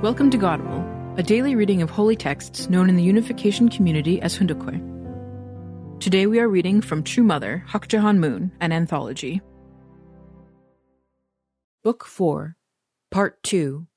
Welcome 0.00 0.30
to 0.30 0.38
Godible, 0.38 0.86
a 1.16 1.24
daily 1.24 1.56
reading 1.56 1.82
of 1.82 1.90
holy 1.90 2.14
texts 2.14 2.70
known 2.70 2.88
in 2.88 2.94
the 2.94 3.02
unification 3.02 3.68
community 3.68 4.22
as 4.22 4.36
Hoon 4.36 4.46
Dok 4.46 4.58
Hwe. 4.58 5.98
Today 5.98 6.26
we 6.26 6.38
are 6.38 6.48
reading 6.48 6.80
from 6.80 7.02
True 7.02 7.24
Mother, 7.24 7.64
Hak 7.66 7.92
Ja 7.92 7.98
Han 8.02 8.20
Moon, 8.20 8.52
an 8.60 8.70
anthology. 8.70 9.40
Book 11.82 12.04
4, 12.04 12.56
Part 13.10 13.42
2, 13.42 13.88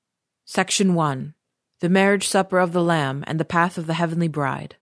Section 0.43 0.95
1 0.95 1.36
The 1.82 1.89
Marriage 1.89 2.27
Supper 2.27 2.57
of 2.57 2.73
the 2.73 2.81
Lamb 2.81 3.23
and 3.27 3.39
the 3.39 3.45
Path 3.45 3.77
of 3.77 3.86
the 3.86 3.93
Heavenly 3.93 4.27
Bride. 4.27 4.77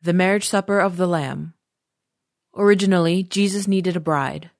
The 0.00 0.12
Marriage 0.12 0.46
Supper 0.46 0.78
of 0.78 0.96
the 0.96 1.08
Lamb. 1.08 1.54
Originally, 2.56 3.24
Jesus 3.24 3.66
needed 3.66 3.96
a 3.96 4.00
bride. 4.00 4.52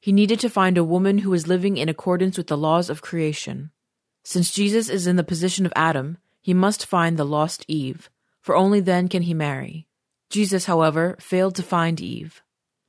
He 0.00 0.12
needed 0.12 0.40
to 0.40 0.48
find 0.48 0.78
a 0.78 0.82
woman 0.82 1.18
who 1.18 1.28
was 1.28 1.46
living 1.46 1.76
in 1.76 1.90
accordance 1.90 2.38
with 2.38 2.46
the 2.46 2.56
laws 2.56 2.88
of 2.88 3.02
creation. 3.02 3.70
Since 4.24 4.52
Jesus 4.52 4.88
is 4.88 5.06
in 5.06 5.16
the 5.16 5.22
position 5.22 5.66
of 5.66 5.72
Adam, 5.76 6.18
he 6.40 6.54
must 6.54 6.86
find 6.86 7.16
the 7.16 7.24
lost 7.24 7.64
Eve, 7.68 8.10
for 8.40 8.56
only 8.56 8.80
then 8.80 9.08
can 9.08 9.22
he 9.22 9.34
marry. 9.34 9.86
Jesus, 10.30 10.64
however, 10.64 11.16
failed 11.20 11.54
to 11.56 11.62
find 11.62 12.00
Eve. 12.00 12.42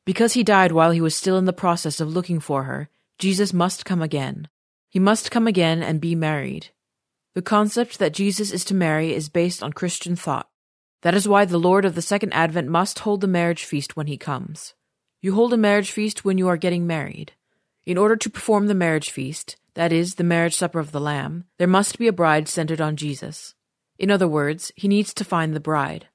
Because 0.06 0.34
he 0.34 0.44
died 0.44 0.72
while 0.72 0.92
he 0.92 1.02
was 1.02 1.16
still 1.16 1.38
in 1.38 1.46
the 1.46 1.54
process 1.54 2.00
of 2.00 2.12
looking 2.14 2.40
for 2.40 2.64
her, 2.64 2.90
Jesus 3.20 3.54
must 3.54 3.86
come 3.86 4.02
again. 4.02 4.48
He 4.90 5.00
must 5.00 5.30
come 5.30 5.46
again 5.46 5.84
and 5.84 6.00
be 6.00 6.16
married. 6.16 6.70
The 7.34 7.42
concept 7.42 8.00
that 8.00 8.14
Jesus 8.14 8.52
is 8.52 8.64
to 8.66 8.74
marry 8.74 9.14
is 9.14 9.28
based 9.28 9.62
on 9.62 9.74
Christian 9.74 10.16
thought. 10.16 10.48
That 11.02 11.16
is 11.16 11.28
why 11.28 11.46
the 11.46 11.58
Lord 11.58 11.84
of 11.84 11.96
the 11.96 12.02
Second 12.02 12.34
Advent 12.34 12.70
must 12.70 13.00
hold 13.00 13.22
the 13.22 13.28
marriage 13.28 13.66
feast 13.66 13.98
when 13.98 14.08
he 14.08 14.18
comes. 14.18 14.74
You 15.22 15.34
hold 15.34 15.54
a 15.54 15.58
marriage 15.58 15.92
feast 15.92 16.24
when 16.24 16.38
you 16.38 16.48
are 16.48 16.58
getting 16.58 16.88
married. 16.88 17.34
In 17.86 17.98
order 17.98 18.16
to 18.16 18.30
perform 18.30 18.68
the 18.68 18.74
marriage 18.74 19.12
feast, 19.12 19.58
that 19.76 19.94
is, 19.94 20.16
the 20.16 20.24
marriage 20.24 20.56
supper 20.56 20.80
of 20.80 20.92
the 20.92 21.00
Lamb, 21.00 21.46
there 21.58 21.68
must 21.68 22.00
be 22.00 22.08
a 22.08 22.14
bride 22.14 22.48
centered 22.48 22.82
on 22.82 22.96
Jesus. 22.96 23.54
In 23.98 24.10
other 24.10 24.28
words, 24.28 24.72
he 24.76 24.88
needs 24.88 25.14
to 25.14 25.24
find 25.24 25.54
the 25.54 25.60
bride. 25.60 26.08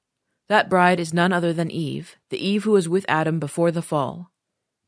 That 0.49 0.69
bride 0.69 0.99
is 0.99 1.13
none 1.13 1.31
other 1.31 1.53
than 1.53 1.71
Eve, 1.71 2.17
the 2.29 2.45
Eve 2.45 2.65
who 2.65 2.71
was 2.71 2.89
with 2.89 3.05
Adam 3.07 3.39
before 3.39 3.71
the 3.71 3.81
fall. 3.81 4.31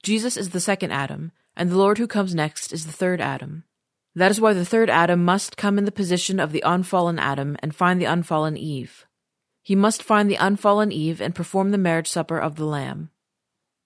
Jesus 0.04 0.36
is 0.36 0.50
the 0.50 0.60
second 0.60 0.92
Adam, 0.92 1.32
and 1.56 1.72
the 1.72 1.78
Lord 1.78 1.98
who 1.98 2.08
comes 2.08 2.36
next 2.36 2.74
is 2.74 2.86
the 2.86 2.92
third 2.92 3.22
Adam. 3.22 3.64
That 4.16 4.32
is 4.32 4.42
why 4.42 4.54
the 4.54 4.66
third 4.66 4.90
Adam 4.90 5.24
must 5.24 5.58
come 5.58 5.78
in 5.78 5.86
the 5.86 5.92
position 5.92 6.40
of 6.40 6.52
the 6.52 6.64
unfallen 6.66 7.18
Adam 7.18 7.56
and 7.60 7.74
find 7.74 8.02
the 8.02 8.06
unfallen 8.06 8.58
Eve. 8.58 9.06
He 9.62 9.76
must 9.76 10.04
find 10.04 10.30
the 10.30 10.36
unfallen 10.36 10.92
Eve 10.92 11.22
and 11.22 11.34
perform 11.34 11.72
the 11.72 11.78
marriage 11.78 12.10
supper 12.10 12.38
of 12.38 12.58
the 12.58 12.66
Lamb. 12.66 13.10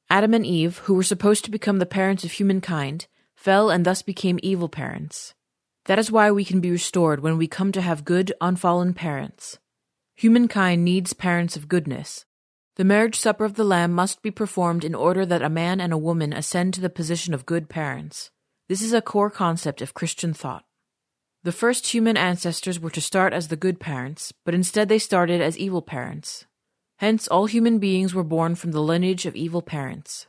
Adam 0.09 0.33
and 0.33 0.45
Eve, 0.45 0.79
who 0.79 0.95
were 0.95 1.03
supposed 1.03 1.45
to 1.45 1.51
become 1.51 1.77
the 1.77 1.85
parents 1.85 2.23
of 2.23 2.31
humankind, 2.31 3.07
fell 3.37 3.69
and 3.69 3.85
thus 3.85 4.01
became 4.01 4.39
evil 4.43 4.67
parents. 4.67 5.33
That 5.85 5.97
is 5.97 6.11
why 6.11 6.29
we 6.31 6.43
can 6.43 6.59
be 6.59 6.71
restored 6.71 7.21
when 7.21 7.37
we 7.37 7.47
come 7.47 7.71
to 7.71 7.81
have 7.81 8.03
good, 8.03 8.33
unfallen 8.41 8.93
parents. 8.93 9.57
Humankind 10.15 10.83
needs 10.83 11.13
parents 11.13 11.55
of 11.55 11.69
goodness, 11.69 12.25
the 12.77 12.83
marriage 12.83 13.19
supper 13.19 13.43
of 13.43 13.55
the 13.55 13.63
Lamb 13.63 13.91
must 13.91 14.21
be 14.21 14.29
performed 14.29 14.85
in 14.85 14.93
order 14.93 15.25
that 15.25 15.41
a 15.41 15.49
man 15.49 15.81
and 15.81 15.91
a 15.91 15.97
woman 15.97 16.31
ascend 16.31 16.75
to 16.75 16.81
the 16.81 16.91
position 16.91 17.33
of 17.33 17.47
good 17.47 17.69
parents. 17.69 18.29
This 18.69 18.83
is 18.83 18.93
a 18.93 19.01
core 19.01 19.31
concept 19.31 19.81
of 19.81 19.95
Christian 19.95 20.31
thought. 20.31 20.63
The 21.41 21.51
first 21.51 21.87
human 21.87 22.17
ancestors 22.17 22.79
were 22.79 22.91
to 22.91 23.01
start 23.01 23.33
as 23.33 23.47
the 23.47 23.55
good 23.55 23.79
parents, 23.79 24.31
but 24.45 24.53
instead 24.53 24.89
they 24.89 24.99
started 24.99 25.41
as 25.41 25.57
evil 25.57 25.81
parents. 25.81 26.45
Hence, 26.97 27.27
all 27.27 27.47
human 27.47 27.79
beings 27.79 28.13
were 28.13 28.23
born 28.23 28.53
from 28.53 28.73
the 28.73 28.81
lineage 28.81 29.25
of 29.25 29.35
evil 29.35 29.63
parents. 29.63 30.27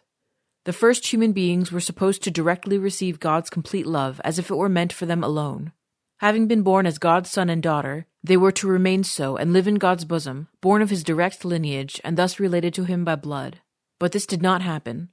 The 0.69 0.75
first 0.75 1.07
human 1.07 1.33
beings 1.33 1.73
were 1.73 1.81
supposed 1.81 2.23
to 2.25 2.31
directly 2.31 2.77
receive 2.77 3.21
God's 3.21 3.49
complete 3.49 3.87
love 3.87 4.21
as 4.23 4.39
if 4.39 4.51
it 4.51 4.55
were 4.55 4.69
meant 4.69 4.93
for 4.93 5.07
them 5.07 5.25
alone. 5.25 5.73
Having 6.19 6.47
been 6.47 6.61
born 6.61 6.85
as 6.85 6.99
God's 6.99 7.31
son 7.31 7.49
and 7.49 7.63
daughter, 7.63 8.07
they 8.23 8.37
were 8.37 8.53
to 8.53 8.69
remain 8.69 9.03
so 9.03 9.39
and 9.39 9.55
live 9.55 9.67
in 9.67 9.77
God's 9.77 10.05
bosom, 10.05 10.49
born 10.61 10.83
of 10.83 10.91
his 10.91 11.03
direct 11.03 11.43
lineage 11.43 12.03
and 12.05 12.19
thus 12.19 12.39
related 12.39 12.75
to 12.75 12.85
him 12.85 13.03
by 13.03 13.17
blood. 13.17 13.61
But 13.99 14.13
this 14.13 14.27
did 14.27 14.43
not 14.43 14.61
happen. 14.61 15.09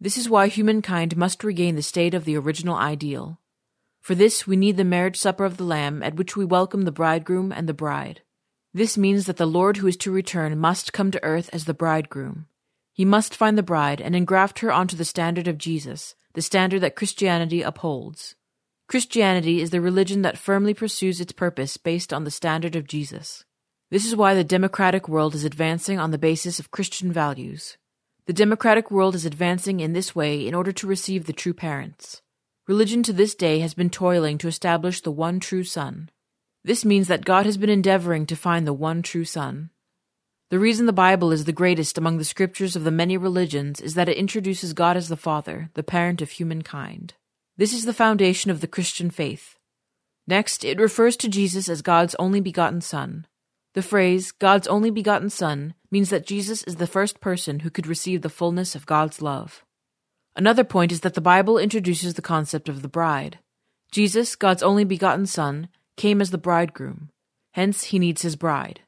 This 0.00 0.16
is 0.16 0.30
why 0.30 0.46
humankind 0.46 1.16
must 1.16 1.42
regain 1.42 1.74
the 1.74 1.82
state 1.82 2.14
of 2.14 2.24
the 2.24 2.36
original 2.36 2.76
ideal. 2.76 3.40
For 4.00 4.14
this, 4.14 4.46
we 4.46 4.54
need 4.54 4.76
the 4.76 4.84
marriage 4.84 5.16
supper 5.16 5.44
of 5.44 5.56
the 5.56 5.64
Lamb 5.64 6.04
at 6.04 6.14
which 6.14 6.36
we 6.36 6.44
welcome 6.44 6.82
the 6.82 6.92
bridegroom 6.92 7.50
and 7.50 7.68
the 7.68 7.74
bride. 7.74 8.20
This 8.72 8.96
means 8.96 9.26
that 9.26 9.38
the 9.38 9.44
Lord 9.44 9.78
who 9.78 9.88
is 9.88 9.96
to 9.96 10.12
return 10.12 10.56
must 10.56 10.92
come 10.92 11.10
to 11.10 11.24
earth 11.24 11.50
as 11.52 11.64
the 11.64 11.74
bridegroom. 11.74 12.46
He 12.92 13.04
must 13.04 13.34
find 13.34 13.56
the 13.56 13.62
bride 13.62 14.00
and 14.00 14.14
engraft 14.14 14.60
her 14.60 14.72
onto 14.72 14.96
the 14.96 15.04
standard 15.04 15.48
of 15.48 15.58
Jesus, 15.58 16.14
the 16.34 16.42
standard 16.42 16.80
that 16.80 16.96
Christianity 16.96 17.62
upholds. 17.62 18.34
Christianity 18.88 19.60
is 19.60 19.70
the 19.70 19.80
religion 19.80 20.22
that 20.22 20.38
firmly 20.38 20.74
pursues 20.74 21.20
its 21.20 21.32
purpose 21.32 21.76
based 21.76 22.12
on 22.12 22.24
the 22.24 22.30
standard 22.30 22.74
of 22.74 22.88
Jesus. 22.88 23.44
This 23.90 24.04
is 24.04 24.16
why 24.16 24.34
the 24.34 24.44
democratic 24.44 25.08
world 25.08 25.34
is 25.34 25.44
advancing 25.44 25.98
on 25.98 26.10
the 26.10 26.18
basis 26.18 26.58
of 26.58 26.70
Christian 26.70 27.12
values. 27.12 27.76
The 28.26 28.32
democratic 28.32 28.90
world 28.90 29.14
is 29.14 29.26
advancing 29.26 29.80
in 29.80 29.92
this 29.92 30.14
way 30.14 30.46
in 30.46 30.54
order 30.54 30.70
to 30.72 30.86
receive 30.86 31.26
the 31.26 31.32
true 31.32 31.54
parents. 31.54 32.22
Religion 32.68 33.02
to 33.02 33.12
this 33.12 33.34
day 33.34 33.58
has 33.58 33.74
been 33.74 33.90
toiling 33.90 34.38
to 34.38 34.46
establish 34.46 35.00
the 35.00 35.10
one 35.10 35.40
true 35.40 35.64
Son. 35.64 36.10
This 36.62 36.84
means 36.84 37.08
that 37.08 37.24
God 37.24 37.46
has 37.46 37.56
been 37.56 37.70
endeavoring 37.70 38.26
to 38.26 38.36
find 38.36 38.66
the 38.66 38.72
one 38.72 39.02
true 39.02 39.24
Son. 39.24 39.70
The 40.50 40.58
reason 40.58 40.86
the 40.86 40.92
Bible 40.92 41.30
is 41.30 41.44
the 41.44 41.52
greatest 41.52 41.96
among 41.96 42.18
the 42.18 42.24
scriptures 42.24 42.74
of 42.74 42.82
the 42.82 42.90
many 42.90 43.16
religions 43.16 43.80
is 43.80 43.94
that 43.94 44.08
it 44.08 44.16
introduces 44.16 44.72
God 44.72 44.96
as 44.96 45.08
the 45.08 45.16
Father, 45.16 45.70
the 45.74 45.84
parent 45.84 46.20
of 46.20 46.32
humankind. 46.32 47.14
This 47.56 47.72
is 47.72 47.84
the 47.84 47.92
foundation 47.92 48.50
of 48.50 48.60
the 48.60 48.66
Christian 48.66 49.10
faith. 49.10 49.56
Next, 50.26 50.64
it 50.64 50.80
refers 50.80 51.16
to 51.18 51.28
Jesus 51.28 51.68
as 51.68 51.82
God's 51.82 52.16
only 52.16 52.40
begotten 52.40 52.80
Son. 52.80 53.28
The 53.74 53.82
phrase, 53.82 54.32
God's 54.32 54.66
only 54.66 54.90
begotten 54.90 55.30
Son, 55.30 55.74
means 55.88 56.10
that 56.10 56.26
Jesus 56.26 56.64
is 56.64 56.76
the 56.76 56.88
first 56.88 57.20
person 57.20 57.60
who 57.60 57.70
could 57.70 57.86
receive 57.86 58.22
the 58.22 58.28
fullness 58.28 58.74
of 58.74 58.86
God's 58.86 59.22
love. 59.22 59.64
Another 60.34 60.64
point 60.64 60.90
is 60.90 61.02
that 61.02 61.14
the 61.14 61.20
Bible 61.20 61.58
introduces 61.58 62.14
the 62.14 62.22
concept 62.22 62.68
of 62.68 62.82
the 62.82 62.88
bride. 62.88 63.38
Jesus, 63.92 64.34
God's 64.34 64.64
only 64.64 64.82
begotten 64.82 65.26
Son, 65.26 65.68
came 65.96 66.20
as 66.20 66.32
the 66.32 66.38
bridegroom. 66.38 67.10
Hence, 67.52 67.84
he 67.84 68.00
needs 68.00 68.22
his 68.22 68.34
bride. 68.34 68.80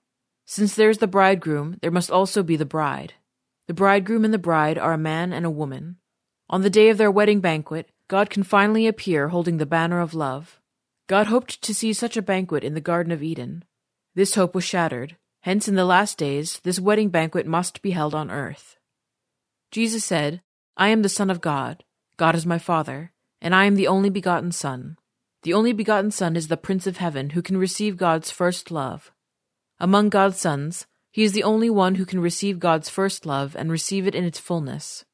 Since 0.53 0.75
there 0.75 0.91
is 0.91 0.99
the 0.99 1.07
bridegroom, 1.07 1.79
there 1.81 1.91
must 1.91 2.11
also 2.11 2.43
be 2.43 2.57
the 2.57 2.67
bride. 2.67 3.15
The 3.69 3.73
bridegroom 3.73 4.23
and 4.23 4.35
the 4.35 4.39
bride 4.39 4.77
are 4.77 4.93
a 4.93 4.99
man 4.99 5.33
and 5.33 5.47
a 5.47 5.51
woman. 5.51 5.97
On 6.51 6.61
the 6.61 6.69
day 6.69 6.91
of 6.91 6.99
their 6.99 7.11
wedding 7.11 7.41
banquet, 7.41 7.89
God 8.07 8.29
can 8.29 8.43
finally 8.43 8.87
appear 8.87 9.29
holding 9.29 9.57
the 9.57 9.65
banner 9.65 9.99
of 9.99 10.13
love. 10.13 10.61
God 11.07 11.29
hoped 11.29 11.63
to 11.63 11.75
see 11.75 11.95
such 11.95 12.19
a 12.19 12.21
banquet 12.21 12.65
in 12.65 12.75
the 12.75 12.83
Garden 12.83 13.13
of 13.13 13.23
Eden. 13.23 13.65
This 14.15 14.35
hope 14.35 14.55
was 14.55 14.63
shattered. 14.63 15.17
Hence, 15.41 15.69
in 15.69 15.75
the 15.75 15.87
last 15.87 16.19
days, 16.19 16.61
this 16.65 16.79
wedding 16.79 17.09
banquet 17.09 17.47
must 17.47 17.81
be 17.81 17.93
held 17.93 18.15
on 18.15 18.31
earth. 18.31 18.77
Jesus 19.71 20.05
said, 20.05 20.43
I 20.77 20.89
am 20.89 21.01
the 21.01 21.09
Son 21.09 21.31
of 21.31 21.41
God. 21.41 21.83
God 22.19 22.35
is 22.35 22.45
my 22.45 22.59
Father, 22.59 23.13
and 23.41 23.55
I 23.55 23.65
am 23.65 23.77
the 23.77 23.89
only 23.89 24.11
begotten 24.11 24.53
Son. 24.53 24.99
The 25.45 25.55
only 25.55 25.73
begotten 25.73 26.11
Son 26.11 26.37
is 26.37 26.49
the 26.49 26.59
Prince 26.59 26.87
of 26.87 26.99
Heaven 26.99 27.31
who 27.31 27.41
can 27.41 27.57
receive 27.57 27.97
God's 27.97 28.31
first 28.31 28.71
love. 28.71 29.13
Among 29.83 30.11
God's 30.11 30.39
sons, 30.39 30.87
he 31.11 31.25
is 31.25 31.33
the 31.33 31.43
only 31.43 31.69
one 31.69 31.97
who 31.97 32.07
can 32.07 32.21
receive 32.21 32.61
God's 32.61 32.89
first 32.89 33.27
love 33.27 33.57
and 33.57 33.69
receive 33.69 34.07
it 34.07 34.15
in 34.15 34.23
its 34.23 34.39
fullness. 34.39 35.05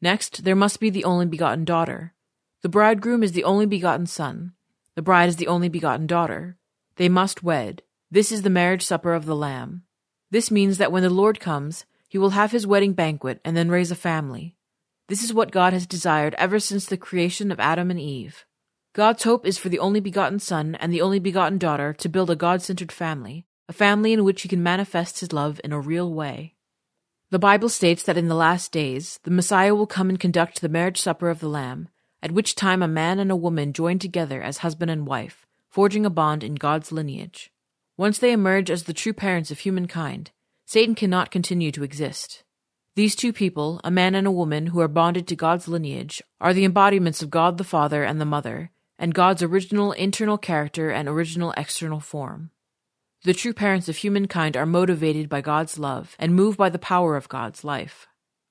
Next, 0.00 0.44
there 0.44 0.54
must 0.54 0.78
be 0.78 0.88
the 0.88 1.02
only 1.02 1.26
begotten 1.26 1.64
daughter. 1.64 2.14
The 2.62 2.68
bridegroom 2.68 3.24
is 3.24 3.32
the 3.32 3.42
only 3.42 3.66
begotten 3.66 4.06
son. 4.06 4.52
The 4.94 5.02
bride 5.02 5.30
is 5.30 5.34
the 5.34 5.48
only 5.48 5.68
begotten 5.68 6.06
daughter. 6.06 6.56
They 6.94 7.08
must 7.08 7.42
wed. 7.42 7.82
This 8.08 8.30
is 8.30 8.42
the 8.42 8.50
marriage 8.50 8.84
supper 8.84 9.14
of 9.14 9.26
the 9.26 9.34
Lamb. 9.34 9.82
This 10.30 10.48
means 10.48 10.78
that 10.78 10.92
when 10.92 11.02
the 11.02 11.10
Lord 11.10 11.40
comes, 11.40 11.84
he 12.08 12.16
will 12.16 12.30
have 12.30 12.52
his 12.52 12.68
wedding 12.68 12.92
banquet 12.92 13.40
and 13.44 13.56
then 13.56 13.68
raise 13.68 13.90
a 13.90 13.96
family. 13.96 14.54
This 15.08 15.24
is 15.24 15.34
what 15.34 15.50
God 15.50 15.72
has 15.72 15.88
desired 15.88 16.36
ever 16.38 16.60
since 16.60 16.86
the 16.86 16.96
creation 16.96 17.50
of 17.50 17.58
Adam 17.58 17.90
and 17.90 17.98
Eve. 17.98 18.46
God's 18.92 19.24
hope 19.24 19.44
is 19.44 19.58
for 19.58 19.70
the 19.70 19.80
only 19.80 19.98
begotten 19.98 20.38
Son 20.38 20.76
and 20.76 20.92
the 20.92 21.02
only 21.02 21.18
begotten 21.18 21.58
daughter 21.58 21.92
to 21.94 22.08
build 22.08 22.30
a 22.30 22.36
God 22.36 22.62
centered 22.62 22.92
family, 22.92 23.44
a 23.68 23.72
family 23.72 24.12
in 24.12 24.24
which 24.24 24.42
he 24.42 24.48
can 24.48 24.62
manifest 24.62 25.20
his 25.20 25.32
love 25.32 25.60
in 25.64 25.72
a 25.72 25.80
real 25.80 26.12
way. 26.12 26.54
The 27.30 27.38
Bible 27.38 27.68
states 27.68 28.02
that 28.04 28.16
in 28.16 28.28
the 28.28 28.34
last 28.34 28.70
days, 28.70 29.18
the 29.24 29.30
Messiah 29.30 29.74
will 29.74 29.86
come 29.86 30.08
and 30.08 30.20
conduct 30.20 30.60
the 30.60 30.68
marriage 30.68 31.00
supper 31.00 31.30
of 31.30 31.40
the 31.40 31.48
Lamb, 31.48 31.88
at 32.22 32.32
which 32.32 32.54
time 32.54 32.82
a 32.82 32.88
man 32.88 33.18
and 33.18 33.30
a 33.30 33.36
woman 33.36 33.72
join 33.72 33.98
together 33.98 34.40
as 34.42 34.58
husband 34.58 34.90
and 34.90 35.06
wife, 35.06 35.46
forging 35.68 36.06
a 36.06 36.10
bond 36.10 36.44
in 36.44 36.54
God's 36.54 36.92
lineage. 36.92 37.50
Once 37.96 38.18
they 38.18 38.32
emerge 38.32 38.70
as 38.70 38.84
the 38.84 38.92
true 38.92 39.12
parents 39.12 39.50
of 39.50 39.60
humankind, 39.60 40.30
Satan 40.66 40.94
cannot 40.94 41.30
continue 41.30 41.72
to 41.72 41.82
exist. 41.84 42.44
These 42.96 43.16
two 43.16 43.32
people, 43.32 43.80
a 43.82 43.90
man 43.90 44.14
and 44.14 44.26
a 44.26 44.32
woman 44.32 44.68
who 44.68 44.80
are 44.80 44.88
bonded 44.88 45.26
to 45.28 45.36
God's 45.36 45.66
lineage, 45.66 46.22
are 46.40 46.54
the 46.54 46.64
embodiments 46.64 47.22
of 47.22 47.30
God 47.30 47.58
the 47.58 47.64
Father 47.64 48.04
and 48.04 48.20
the 48.20 48.24
Mother, 48.24 48.70
and 48.98 49.12
God's 49.12 49.42
original 49.42 49.92
internal 49.92 50.38
character 50.38 50.90
and 50.90 51.08
original 51.08 51.52
external 51.56 52.00
form. 52.00 52.50
The 53.24 53.32
true 53.32 53.54
parents 53.54 53.88
of 53.88 53.96
humankind 53.96 54.54
are 54.54 54.66
motivated 54.66 55.30
by 55.30 55.40
God's 55.40 55.78
love 55.78 56.14
and 56.18 56.34
moved 56.34 56.58
by 56.58 56.68
the 56.68 56.78
power 56.78 57.16
of 57.16 57.30
God's 57.30 57.64
life. 57.64 58.06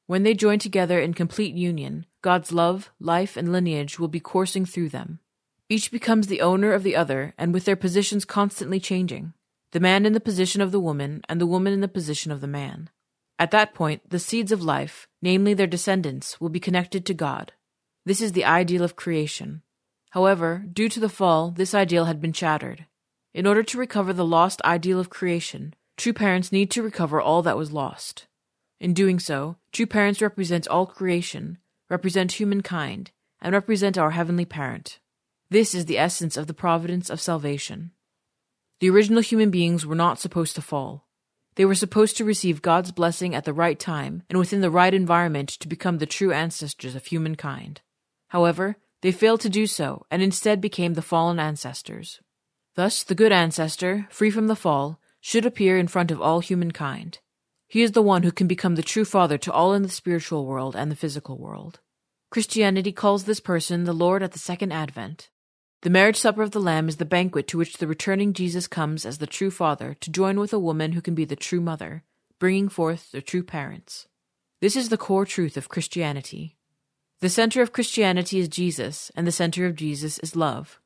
When 0.07 0.23
they 0.23 0.33
join 0.33 0.57
together 0.57 0.99
in 0.99 1.13
complete 1.13 1.53
union, 1.53 2.07
God's 2.23 2.51
love, 2.51 2.91
life, 2.99 3.37
and 3.37 3.51
lineage 3.51 3.99
will 3.99 4.07
be 4.07 4.19
coursing 4.19 4.65
through 4.65 4.89
them. 4.89 5.19
Each 5.69 5.91
becomes 5.91 6.25
the 6.25 6.41
owner 6.41 6.73
of 6.73 6.81
the 6.81 6.95
other, 6.95 7.35
and 7.37 7.53
with 7.53 7.65
their 7.65 7.75
positions 7.75 8.25
constantly 8.25 8.79
changing 8.79 9.33
the 9.73 9.79
man 9.79 10.05
in 10.05 10.13
the 10.13 10.19
position 10.19 10.61
of 10.61 10.71
the 10.71 10.79
woman, 10.79 11.21
and 11.29 11.41
the 11.41 11.47
woman 11.47 11.73
in 11.73 11.81
the 11.81 11.87
position 11.87 12.31
of 12.31 12.41
the 12.41 12.47
man. 12.47 12.89
At 13.39 13.51
that 13.51 13.73
point, 13.73 14.09
the 14.09 14.19
seeds 14.19 14.51
of 14.51 14.63
life, 14.63 15.07
namely 15.21 15.53
their 15.53 15.67
descendants, 15.67 16.39
will 16.39 16.49
be 16.49 16.59
connected 16.59 17.05
to 17.05 17.13
God. 17.13 17.53
This 18.05 18.21
is 18.21 18.33
the 18.33 18.45
ideal 18.45 18.83
of 18.83 18.95
creation. 18.95 19.63
However, 20.11 20.65
due 20.71 20.89
to 20.89 20.99
the 20.99 21.09
fall, 21.09 21.49
this 21.49 21.73
ideal 21.73 22.05
had 22.05 22.21
been 22.21 22.33
shattered. 22.33 22.85
In 23.33 23.47
order 23.47 23.63
to 23.63 23.77
recover 23.79 24.13
the 24.13 24.25
lost 24.25 24.61
ideal 24.63 24.99
of 24.99 25.09
creation, 25.09 25.73
true 25.97 26.13
parents 26.13 26.51
need 26.51 26.69
to 26.71 26.83
recover 26.83 27.19
all 27.19 27.41
that 27.41 27.57
was 27.57 27.71
lost. 27.71 28.27
In 28.79 28.93
doing 28.93 29.17
so, 29.17 29.57
true 29.71 29.87
parents 29.87 30.21
represent 30.21 30.67
all 30.67 30.85
creation, 30.85 31.57
represent 31.89 32.33
humankind, 32.33 33.09
and 33.41 33.53
represent 33.53 33.97
our 33.97 34.11
Heavenly 34.11 34.45
Parent. 34.45 34.99
This 35.49 35.73
is 35.73 35.85
the 35.85 35.97
essence 35.97 36.37
of 36.37 36.45
the 36.45 36.53
providence 36.53 37.09
of 37.09 37.19
salvation. 37.19 37.91
The 38.79 38.89
original 38.91 39.21
human 39.21 39.49
beings 39.49 39.83
were 39.83 39.95
not 39.95 40.19
supposed 40.19 40.55
to 40.55 40.61
fall. 40.61 41.07
They 41.55 41.65
were 41.65 41.75
supposed 41.75 42.17
to 42.17 42.25
receive 42.25 42.61
God's 42.61 42.91
blessing 42.91 43.33
at 43.33 43.45
the 43.45 43.53
right 43.53 43.79
time 43.79 44.23
and 44.29 44.37
within 44.37 44.61
the 44.61 44.71
right 44.71 44.93
environment 44.93 45.49
to 45.49 45.67
become 45.67 45.97
the 45.97 46.05
true 46.05 46.31
ancestors 46.31 46.95
of 46.95 47.05
humankind. 47.05 47.81
However, 48.29 48.77
they 49.01 49.11
failed 49.11 49.41
to 49.41 49.49
do 49.49 49.65
so 49.65 50.05
and 50.11 50.21
instead 50.21 50.61
became 50.61 50.93
the 50.93 51.01
fallen 51.01 51.39
ancestors. 51.39 52.19
Thus, 52.75 53.03
the 53.03 53.15
good 53.15 53.31
ancestor, 53.31 54.07
free 54.09 54.31
from 54.31 54.47
the 54.47 54.55
fall, 54.55 54.99
should 55.21 55.45
appear 55.45 55.77
in 55.77 55.87
front 55.87 56.11
of 56.11 56.21
all 56.21 56.39
humankind. 56.39 57.19
He 57.67 57.81
is 57.81 57.91
the 57.91 58.01
one 58.01 58.23
who 58.23 58.31
can 58.31 58.47
become 58.47 58.75
the 58.75 58.83
true 58.83 59.05
father 59.05 59.37
to 59.39 59.51
all 59.51 59.73
in 59.73 59.83
the 59.83 59.89
spiritual 59.89 60.45
world 60.45 60.75
and 60.75 60.91
the 60.91 60.95
physical 60.95 61.37
world. 61.37 61.79
Christianity 62.29 62.91
calls 62.91 63.23
this 63.23 63.39
person 63.39 63.83
the 63.83 63.93
Lord 63.93 64.23
at 64.23 64.31
the 64.31 64.39
second 64.39 64.71
advent. 64.71 65.29
The 65.83 65.89
marriage 65.89 66.17
supper 66.17 66.41
of 66.41 66.51
the 66.51 66.59
Lamb 66.59 66.89
is 66.89 66.97
the 66.97 67.05
banquet 67.05 67.47
to 67.49 67.57
which 67.57 67.77
the 67.77 67.87
returning 67.87 68.33
Jesus 68.33 68.67
comes 68.67 69.05
as 69.05 69.19
the 69.19 69.27
true 69.27 69.51
father 69.51 69.95
to 70.01 70.09
join 70.09 70.39
with 70.39 70.53
a 70.53 70.59
woman 70.59 70.93
who 70.93 71.01
can 71.01 71.13
be 71.13 71.25
the 71.25 71.35
true 71.35 71.61
mother, 71.61 72.03
bringing 72.39 72.69
forth 72.69 73.11
the 73.11 73.21
true 73.21 73.43
parents. 73.43 74.07
This 74.61 74.75
is 74.75 74.89
the 74.89 74.97
core 74.97 75.25
truth 75.25 75.57
of 75.57 75.69
Christianity. 75.69 76.57
The 77.19 77.29
center 77.29 77.61
of 77.61 77.71
Christianity 77.71 78.39
is 78.39 78.47
Jesus, 78.47 79.11
and 79.15 79.27
the 79.27 79.31
center 79.31 79.65
of 79.65 79.75
Jesus 79.75 80.19
is 80.19 80.35
love. 80.35 80.79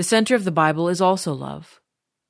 The 0.00 0.04
center 0.04 0.34
of 0.34 0.44
the 0.44 0.50
Bible 0.50 0.88
is 0.88 1.02
also 1.02 1.34
love. 1.34 1.78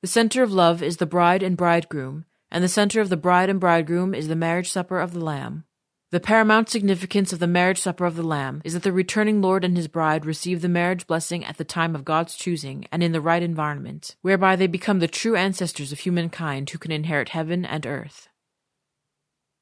The 0.03 0.09
center 0.09 0.43
of 0.43 0.53
love 0.53 0.83
is 0.83 0.97
the 0.97 1.07
bride 1.07 1.41
and 1.41 1.57
bridegroom, 1.57 2.25
and 2.51 2.65
the 2.65 2.69
center 2.69 3.01
of 3.01 3.11
the 3.11 3.17
bride 3.17 3.49
and 3.49 3.61
bridegroom 3.61 4.13
is 4.13 4.27
the 4.27 4.35
marriage 4.35 4.69
supper 4.69 4.99
of 4.99 5.13
the 5.13 5.21
Lamb. 5.21 5.63
The 6.11 6.19
paramount 6.19 6.69
significance 6.69 7.33
of 7.33 7.39
the 7.39 7.47
marriage 7.47 7.79
supper 7.79 8.07
of 8.07 8.17
the 8.17 8.25
Lamb 8.25 8.61
is 8.65 8.73
that 8.73 8.83
the 8.83 8.91
returning 8.91 9.41
Lord 9.41 9.63
and 9.63 9.77
his 9.77 9.87
bride 9.87 10.27
receive 10.27 10.63
the 10.63 10.69
marriage 10.69 11.07
blessing 11.07 11.45
at 11.45 11.59
the 11.59 11.65
time 11.65 11.95
of 11.95 12.05
God's 12.05 12.35
choosing 12.35 12.89
and 12.91 13.05
in 13.05 13.13
the 13.13 13.21
right 13.21 13.41
environment, 13.41 14.17
whereby 14.21 14.57
they 14.57 14.67
become 14.67 14.99
the 14.99 15.07
true 15.07 15.37
ancestors 15.37 15.93
of 15.93 16.01
humankind 16.01 16.71
who 16.71 16.79
can 16.79 16.91
inherit 16.91 17.29
heaven 17.29 17.65
and 17.65 17.87
earth. 17.87 18.29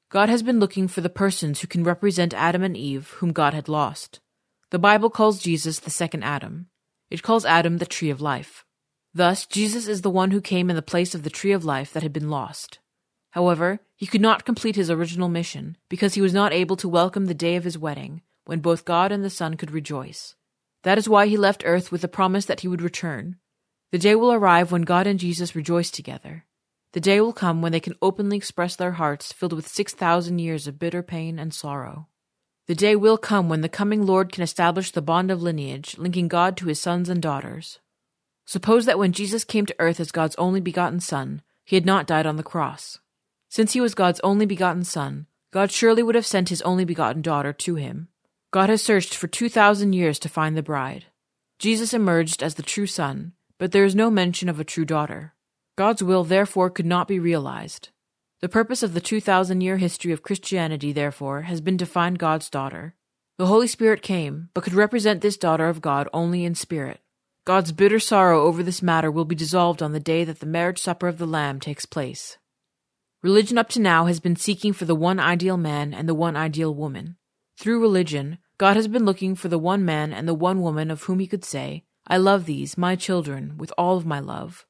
God 0.09 0.31
has 0.31 0.43
been 0.43 0.61
looking 0.61 0.89
for 0.89 1.03
the 1.03 1.11
persons 1.11 1.61
who 1.61 1.67
can 1.67 1.85
represent 1.85 2.33
Adam 2.33 2.63
and 2.63 2.75
Eve, 2.75 3.11
whom 3.19 3.33
God 3.33 3.53
had 3.53 3.69
lost. 3.69 4.21
The 4.71 4.79
Bible 4.79 5.11
calls 5.11 5.43
Jesus 5.43 5.79
the 5.79 5.91
second 5.91 6.23
Adam. 6.23 6.69
It 7.11 7.23
calls 7.23 7.45
Adam 7.45 7.79
the 7.79 7.87
tree 7.87 8.11
of 8.11 8.21
life. 8.21 8.65
Thus, 9.15 9.47
Jesus 9.47 9.89
is 9.89 10.03
the 10.03 10.11
one 10.11 10.31
who 10.31 10.41
came 10.41 10.69
in 10.71 10.77
the 10.77 10.83
place 10.83 11.15
of 11.15 11.23
the 11.23 11.31
tree 11.31 11.53
of 11.53 11.65
life 11.65 11.93
that 11.93 12.03
had 12.03 12.13
been 12.13 12.31
lost. 12.31 12.79
However, 13.31 13.81
he 13.97 14.07
could 14.07 14.21
not 14.21 14.45
complete 14.45 14.77
his 14.77 14.91
original 14.91 15.29
mission 15.29 15.77
because 15.89 16.15
he 16.15 16.21
was 16.21 16.35
not 16.35 16.53
able 16.53 16.77
to 16.77 16.89
welcome 16.89 17.27
the 17.27 17.35
day 17.35 17.57
of 17.57 17.65
his 17.65 17.79
wedding, 17.79 18.23
when 18.45 18.61
both 18.61 18.85
God 18.85 19.13
and 19.13 19.25
the 19.25 19.31
Son 19.31 19.55
could 19.55 19.71
rejoice. 19.71 20.35
That 20.83 20.99
is 20.99 21.09
why 21.09 21.27
he 21.27 21.37
left 21.37 21.63
earth 21.67 21.91
with 21.91 22.01
the 22.03 22.09
promise 22.09 22.47
that 22.47 22.61
he 22.61 22.69
would 22.69 22.83
return. 22.83 23.37
The 23.91 23.99
day 23.99 24.15
will 24.15 24.33
arrive 24.33 24.71
when 24.71 24.83
God 24.83 25.07
and 25.07 25.19
Jesus 25.19 25.57
rejoice 25.57 25.91
together. 25.91 26.45
The 26.93 27.01
day 27.01 27.21
will 27.21 27.33
come 27.33 27.61
when 27.61 27.73
they 27.73 27.81
can 27.81 27.97
openly 28.01 28.37
express 28.37 28.77
their 28.77 28.93
hearts 28.93 29.33
filled 29.33 29.53
with 29.53 29.69
6,000 29.69 30.39
years 30.39 30.67
of 30.67 30.79
bitter 30.79 31.03
pain 31.03 31.39
and 31.39 31.53
sorrow. 31.53 32.09
The 32.69 32.75
day 32.75 32.95
will 32.97 33.17
come 33.17 33.49
when 33.49 33.63
the 33.63 33.69
coming 33.71 34.05
Lord 34.05 34.31
can 34.31 34.43
establish 34.43 34.91
the 34.91 35.01
bond 35.01 35.31
of 35.31 35.43
lineage 35.43 35.97
linking 35.97 36.29
God 36.29 36.55
to 36.59 36.67
his 36.67 36.79
sons 36.79 37.09
and 37.09 37.23
daughters. 37.23 37.79
Suppose 38.45 38.85
that 38.85 38.99
when 38.99 39.13
Jesus 39.13 39.43
came 39.43 39.65
to 39.65 39.75
earth 39.79 39.99
as 40.01 40.13
God's 40.13 40.37
only 40.37 40.61
begotten 40.61 41.01
Son, 41.01 41.41
he 41.65 41.77
had 41.77 41.87
not 41.87 42.07
died 42.07 42.27
on 42.27 42.37
the 42.37 42.43
cross. 42.43 42.99
Since 43.49 43.73
he 43.73 43.81
was 43.81 43.95
God's 43.95 44.21
only 44.21 44.45
begotten 44.45 44.85
Son, 44.85 45.27
God 45.51 45.71
surely 45.71 46.03
would 46.03 46.15
have 46.15 46.27
sent 46.27 46.51
his 46.51 46.61
only 46.61 46.85
begotten 46.85 47.23
daughter 47.23 47.55
to 47.55 47.77
him. 47.77 48.09
God 48.51 48.69
has 48.69 48.83
searched 48.83 49.15
for 49.15 49.29
2,000 49.29 49.95
years 49.95 50.19
to 50.19 50.29
find 50.29 50.55
the 50.55 50.63
bride. 50.63 51.07
Jesus 51.59 51.95
emerged 51.95 52.43
as 52.43 52.57
the 52.57 52.63
true 52.63 52.87
Son, 52.87 53.33
but 53.59 53.73
there 53.73 53.85
is 53.85 53.95
no 53.95 54.11
mention 54.11 54.51
of 54.51 54.61
a 54.61 54.65
true 54.65 54.85
daughter. 54.85 55.35
God's 55.77 56.03
will, 56.03 56.23
therefore, 56.23 56.69
could 56.69 56.87
not 56.87 57.09
be 57.09 57.19
realized. 57.19 57.89
The 58.41 58.49
purpose 58.49 58.85
of 58.85 58.95
the 58.95 59.01
2,000 59.01 59.61
year 59.63 59.79
history 59.79 60.13
of 60.13 60.23
Christianity, 60.23 60.93
therefore, 60.93 61.43
has 61.43 61.61
been 61.61 61.77
to 61.79 61.87
find 61.87 62.21
God's 62.21 62.49
daughter. 62.49 62.95
The 63.37 63.47
Holy 63.47 63.67
Spirit 63.67 64.01
came, 64.01 64.51
but 64.55 64.63
could 64.63 64.75
represent 64.75 65.23
this 65.23 65.37
daughter 65.37 65.69
of 65.69 65.81
God 65.81 66.09
only 66.13 66.45
in 66.45 66.55
spirit. 66.55 67.01
God's 67.45 67.73
bitter 67.73 67.99
sorrow 67.99 68.43
over 68.43 68.63
this 68.63 68.81
matter 68.81 69.11
will 69.11 69.25
be 69.25 69.35
dissolved 69.35 69.83
on 69.83 69.91
the 69.91 69.99
day 69.99 70.23
that 70.23 70.39
the 70.39 70.47
marriage 70.47 70.79
supper 70.79 71.09
of 71.09 71.19
the 71.19 71.27
Lamb 71.27 71.59
takes 71.59 71.85
place. 71.85 72.39
Religion 73.25 73.59
up 73.59 73.71
to 73.71 73.81
now 73.81 74.05
has 74.05 74.21
been 74.21 74.37
seeking 74.37 74.73
for 74.73 74.85
the 74.85 74.95
one 74.95 75.19
ideal 75.19 75.57
man 75.57 75.93
and 75.93 76.09
the 76.09 76.15
one 76.15 76.37
ideal 76.37 76.73
woman. 76.73 77.17
Through 77.59 77.81
religion, 77.81 78.39
God 78.57 78.77
has 78.77 78.87
been 78.87 79.05
looking 79.05 79.35
for 79.35 79.49
the 79.49 79.59
one 79.59 79.85
man 79.85 80.13
and 80.13 80.29
the 80.29 80.35
one 80.35 80.61
woman 80.61 80.93
of 80.93 81.03
whom 81.03 81.19
he 81.19 81.27
could 81.27 81.45
say, 81.45 81.83
I 82.07 82.19
love 82.19 82.47
these, 82.47 82.79
my 82.79 82.95
children, 82.95 83.59
with 83.59 83.73
all 83.77 83.97
of 83.97 84.07
my 84.07 84.21
love. 84.21 84.65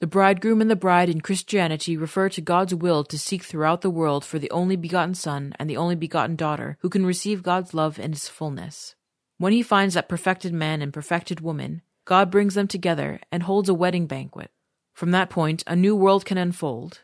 The 0.00 0.06
bridegroom 0.06 0.60
and 0.60 0.70
the 0.70 0.76
bride 0.76 1.08
in 1.08 1.20
Christianity 1.20 1.96
refer 1.96 2.28
to 2.30 2.40
God's 2.40 2.74
will 2.74 3.02
to 3.04 3.18
seek 3.18 3.42
throughout 3.42 3.80
the 3.80 3.90
world 3.90 4.24
for 4.24 4.38
the 4.38 4.50
only 4.50 4.76
begotten 4.76 5.14
Son 5.14 5.54
and 5.58 5.70
the 5.70 5.76
only 5.76 5.94
begotten 5.94 6.36
daughter 6.36 6.76
who 6.80 6.90
can 6.90 7.06
receive 7.06 7.42
God's 7.42 7.72
love 7.72 7.98
in 7.98 8.12
its 8.12 8.28
fullness. 8.28 8.94
When 9.38 9.52
he 9.52 9.62
finds 9.62 9.94
that 9.94 10.08
perfected 10.08 10.52
man 10.52 10.82
and 10.82 10.92
perfected 10.92 11.40
woman, 11.40 11.82
God 12.04 12.30
brings 12.30 12.54
them 12.54 12.68
together 12.68 13.20
and 13.32 13.42
holds 13.42 13.68
a 13.68 13.74
wedding 13.74 14.06
banquet. 14.06 14.50
From 14.92 15.10
that 15.12 15.30
point, 15.30 15.64
a 15.66 15.74
new 15.74 15.96
world 15.96 16.24
can 16.24 16.38
unfold, 16.38 17.00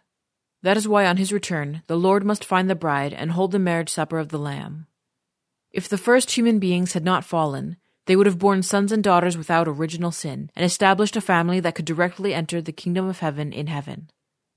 that 0.62 0.76
is 0.76 0.86
why 0.86 1.06
on 1.06 1.16
his 1.16 1.32
return 1.32 1.82
the 1.88 1.96
Lord 1.96 2.24
must 2.24 2.44
find 2.44 2.70
the 2.70 2.74
bride 2.74 3.12
and 3.12 3.32
hold 3.32 3.50
the 3.52 3.58
marriage 3.58 3.90
supper 3.90 4.18
of 4.18 4.28
the 4.28 4.38
Lamb. 4.38 4.86
If 5.72 5.88
the 5.88 5.98
first 5.98 6.32
human 6.32 6.58
beings 6.58 6.92
had 6.92 7.04
not 7.04 7.24
fallen, 7.24 7.76
they 8.06 8.16
would 8.16 8.26
have 8.26 8.38
borne 8.38 8.62
sons 8.62 8.93
and 8.93 9.02
daughters 9.02 9.38
without 9.38 9.69
original 9.69 10.10
sin 10.10 10.50
and 10.56 10.64
established 10.64 11.17
a 11.17 11.20
family 11.20 11.60
that 11.60 11.74
could 11.74 11.84
directly 11.84 12.34
enter 12.34 12.60
the 12.60 12.72
kingdom 12.72 13.08
of 13.08 13.20
heaven 13.20 13.53
in 13.53 13.69
heaven. 13.69 14.10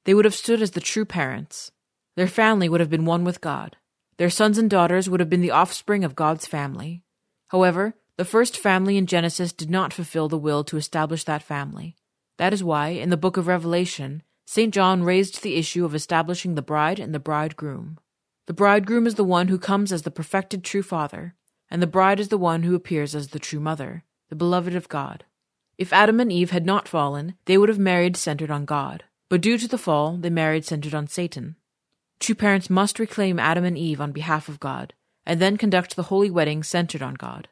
They 0.06 0.14
would 0.14 0.26
have 0.26 0.36
stood 0.36 0.62
as 0.62 0.72
the 0.72 0.80
true 0.80 1.06
parents. 1.06 1.72
Their 2.16 2.28
family 2.28 2.70
would 2.70 2.80
have 2.80 2.90
been 2.90 3.06
one 3.06 3.24
with 3.24 3.42
God. 3.42 3.78
Their 4.18 4.30
sons 4.30 4.58
and 4.58 4.70
daughters 4.70 5.10
would 5.10 5.20
have 5.20 5.30
been 5.30 5.42
the 5.42 5.52
offspring 5.52 6.04
of 6.04 6.16
God's 6.16 6.48
family. 6.48 7.04
However, 7.50 7.96
the 8.18 8.26
first 8.26 8.58
family 8.58 8.98
in 8.98 9.08
Genesis 9.08 9.52
did 9.52 9.70
not 9.70 9.94
fulfill 9.94 10.30
the 10.30 10.38
will 10.38 10.64
to 10.64 10.78
establish 10.78 11.26
that 11.26 11.44
family. 11.44 11.96
That 12.38 12.54
is 12.54 12.64
why, 12.64 12.90
in 12.90 13.10
the 13.10 13.18
book 13.18 13.38
of 13.38 13.48
Revelation, 13.48 14.24
St. 14.46 14.74
John 14.74 15.04
raised 15.04 15.42
the 15.42 15.56
issue 15.56 15.86
of 15.86 15.96
establishing 15.96 16.56
the 16.56 16.62
bride 16.62 17.00
and 17.00 17.14
the 17.14 17.20
bridegroom. 17.20 17.98
The 18.48 18.54
bridegroom 18.54 19.08
is 19.08 19.16
the 19.16 19.24
one 19.24 19.48
who 19.48 19.58
comes 19.58 19.92
as 19.92 20.04
the 20.04 20.12
perfected 20.12 20.64
true 20.64 20.84
father, 20.84 21.36
and 21.70 21.82
the 21.82 21.88
bride 21.88 22.20
is 22.20 22.30
the 22.30 22.38
one 22.38 22.64
who 22.64 22.76
appears 22.76 23.16
as 23.16 23.30
the 23.30 23.40
true 23.40 23.60
mother, 23.60 24.04
the 24.30 24.36
beloved 24.36 24.76
of 24.76 24.90
God. 24.90 25.26
If 25.78 25.92
Adam 25.92 26.20
and 26.20 26.32
Eve 26.32 26.52
had 26.52 26.66
not 26.66 26.88
fallen, 26.88 27.36
they 27.46 27.58
would 27.58 27.70
have 27.70 27.80
married 27.80 28.16
centered 28.16 28.52
on 28.52 28.66
God, 28.66 29.04
but 29.30 29.42
due 29.42 29.58
to 29.58 29.68
the 29.68 29.78
fall, 29.78 30.18
they 30.18 30.30
married 30.30 30.66
centered 30.66 30.96
on 30.96 31.08
Satan. 31.08 31.56
True 32.20 32.36
parents 32.36 32.70
must 32.70 33.00
reclaim 33.00 33.40
Adam 33.40 33.66
and 33.66 33.78
Eve 33.78 34.00
on 34.00 34.12
behalf 34.12 34.48
of 34.48 34.60
God, 34.60 34.94
and 35.26 35.42
then 35.42 35.58
conduct 35.58 35.96
the 35.96 36.04
holy 36.04 36.30
wedding 36.30 36.64
centered 36.64 37.02
on 37.02 37.16
God. 37.16 37.50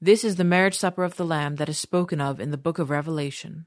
This 0.00 0.24
is 0.24 0.36
the 0.36 0.44
marriage 0.44 0.76
supper 0.76 1.04
of 1.04 1.16
the 1.16 1.24
Lamb 1.24 1.56
that 1.56 1.68
is 1.68 1.78
spoken 1.78 2.20
of 2.20 2.40
in 2.40 2.50
the 2.50 2.56
book 2.56 2.78
of 2.78 2.90
Revelation. 2.90 3.66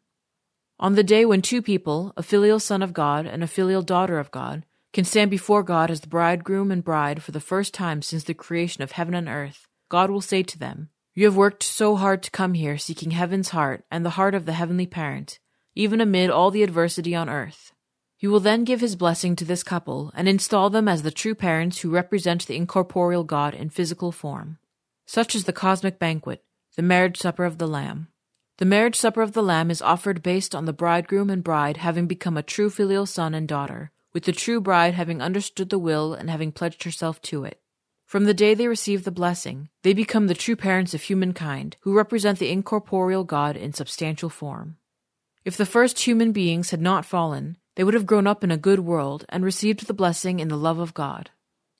On 0.79 0.95
the 0.95 1.03
day 1.03 1.25
when 1.25 1.41
two 1.41 1.61
people, 1.61 2.13
a 2.15 2.23
filial 2.23 2.59
son 2.59 2.81
of 2.81 2.93
God 2.93 3.25
and 3.25 3.43
a 3.43 3.47
filial 3.47 3.81
daughter 3.81 4.17
of 4.17 4.31
God, 4.31 4.65
can 4.93 5.05
stand 5.05 5.29
before 5.29 5.61
God 5.61 5.91
as 5.91 6.01
the 6.01 6.07
bridegroom 6.07 6.71
and 6.71 6.83
bride 6.83 7.21
for 7.21 7.31
the 7.31 7.39
first 7.39 7.73
time 7.73 8.01
since 8.01 8.23
the 8.23 8.33
creation 8.33 8.81
of 8.81 8.93
heaven 8.93 9.13
and 9.13 9.27
earth, 9.27 9.67
God 9.89 10.11
will 10.11 10.21
say 10.21 10.43
to 10.43 10.59
them, 10.59 10.89
You 11.15 11.25
have 11.25 11.35
worked 11.35 11.63
so 11.63 11.95
hard 11.95 12.23
to 12.23 12.31
come 12.31 12.53
here 12.53 12.77
seeking 12.77 13.11
heaven's 13.11 13.49
heart 13.49 13.83
and 13.91 14.05
the 14.05 14.11
heart 14.11 14.35
of 14.35 14.45
the 14.45 14.53
heavenly 14.53 14.85
parent, 14.85 15.39
even 15.75 15.99
amid 15.99 16.29
all 16.29 16.51
the 16.51 16.63
adversity 16.63 17.15
on 17.15 17.27
earth. 17.27 17.73
He 18.15 18.27
will 18.27 18.39
then 18.39 18.65
give 18.65 18.81
his 18.81 18.95
blessing 18.95 19.35
to 19.37 19.45
this 19.45 19.63
couple 19.63 20.11
and 20.13 20.27
install 20.27 20.69
them 20.69 20.87
as 20.87 21.01
the 21.01 21.11
true 21.11 21.33
parents 21.33 21.79
who 21.79 21.89
represent 21.89 22.45
the 22.45 22.55
incorporeal 22.55 23.23
God 23.23 23.53
in 23.53 23.69
physical 23.69 24.11
form. 24.11 24.59
Such 25.07 25.33
is 25.33 25.45
the 25.45 25.53
cosmic 25.53 25.97
banquet, 25.97 26.43
the 26.75 26.81
marriage 26.81 27.17
supper 27.17 27.45
of 27.45 27.57
the 27.57 27.67
Lamb. 27.67 28.09
The 28.57 28.65
marriage 28.65 28.97
supper 28.97 29.21
of 29.21 29.31
the 29.31 29.41
Lamb 29.41 29.71
is 29.71 29.81
offered 29.81 30.21
based 30.21 30.53
on 30.53 30.65
the 30.65 30.73
bridegroom 30.73 31.29
and 31.29 31.43
bride 31.43 31.77
having 31.77 32.07
become 32.07 32.35
a 32.37 32.43
true 32.43 32.69
filial 32.69 33.05
son 33.05 33.33
and 33.33 33.47
daughter, 33.47 33.91
with 34.13 34.25
the 34.25 34.33
true 34.33 34.59
bride 34.59 34.93
having 34.93 35.21
understood 35.21 35.69
the 35.69 35.79
will 35.79 36.13
and 36.13 36.29
having 36.29 36.51
pledged 36.51 36.83
herself 36.83 37.21
to 37.21 37.45
it. 37.45 37.61
From 38.09 38.25
the 38.25 38.33
day 38.33 38.55
they 38.55 38.67
receive 38.67 39.03
the 39.03 39.11
blessing, 39.11 39.69
they 39.83 39.93
become 39.93 40.25
the 40.25 40.33
true 40.33 40.55
parents 40.55 40.95
of 40.95 41.03
humankind, 41.03 41.77
who 41.81 41.93
represent 41.93 42.39
the 42.39 42.49
incorporeal 42.49 43.23
God 43.23 43.55
in 43.55 43.71
substantial 43.71 44.31
form. 44.31 44.77
If 45.45 45.55
the 45.55 45.63
first 45.67 45.99
human 45.99 46.31
beings 46.31 46.71
had 46.71 46.81
not 46.81 47.05
fallen, 47.05 47.57
they 47.75 47.83
would 47.83 47.93
have 47.93 48.07
grown 48.07 48.25
up 48.25 48.43
in 48.43 48.49
a 48.49 48.57
good 48.57 48.79
world 48.79 49.25
and 49.29 49.45
received 49.45 49.85
the 49.85 49.93
blessing 49.93 50.39
in 50.39 50.47
the 50.47 50.57
love 50.57 50.79
of 50.79 50.95
God. 50.95 51.29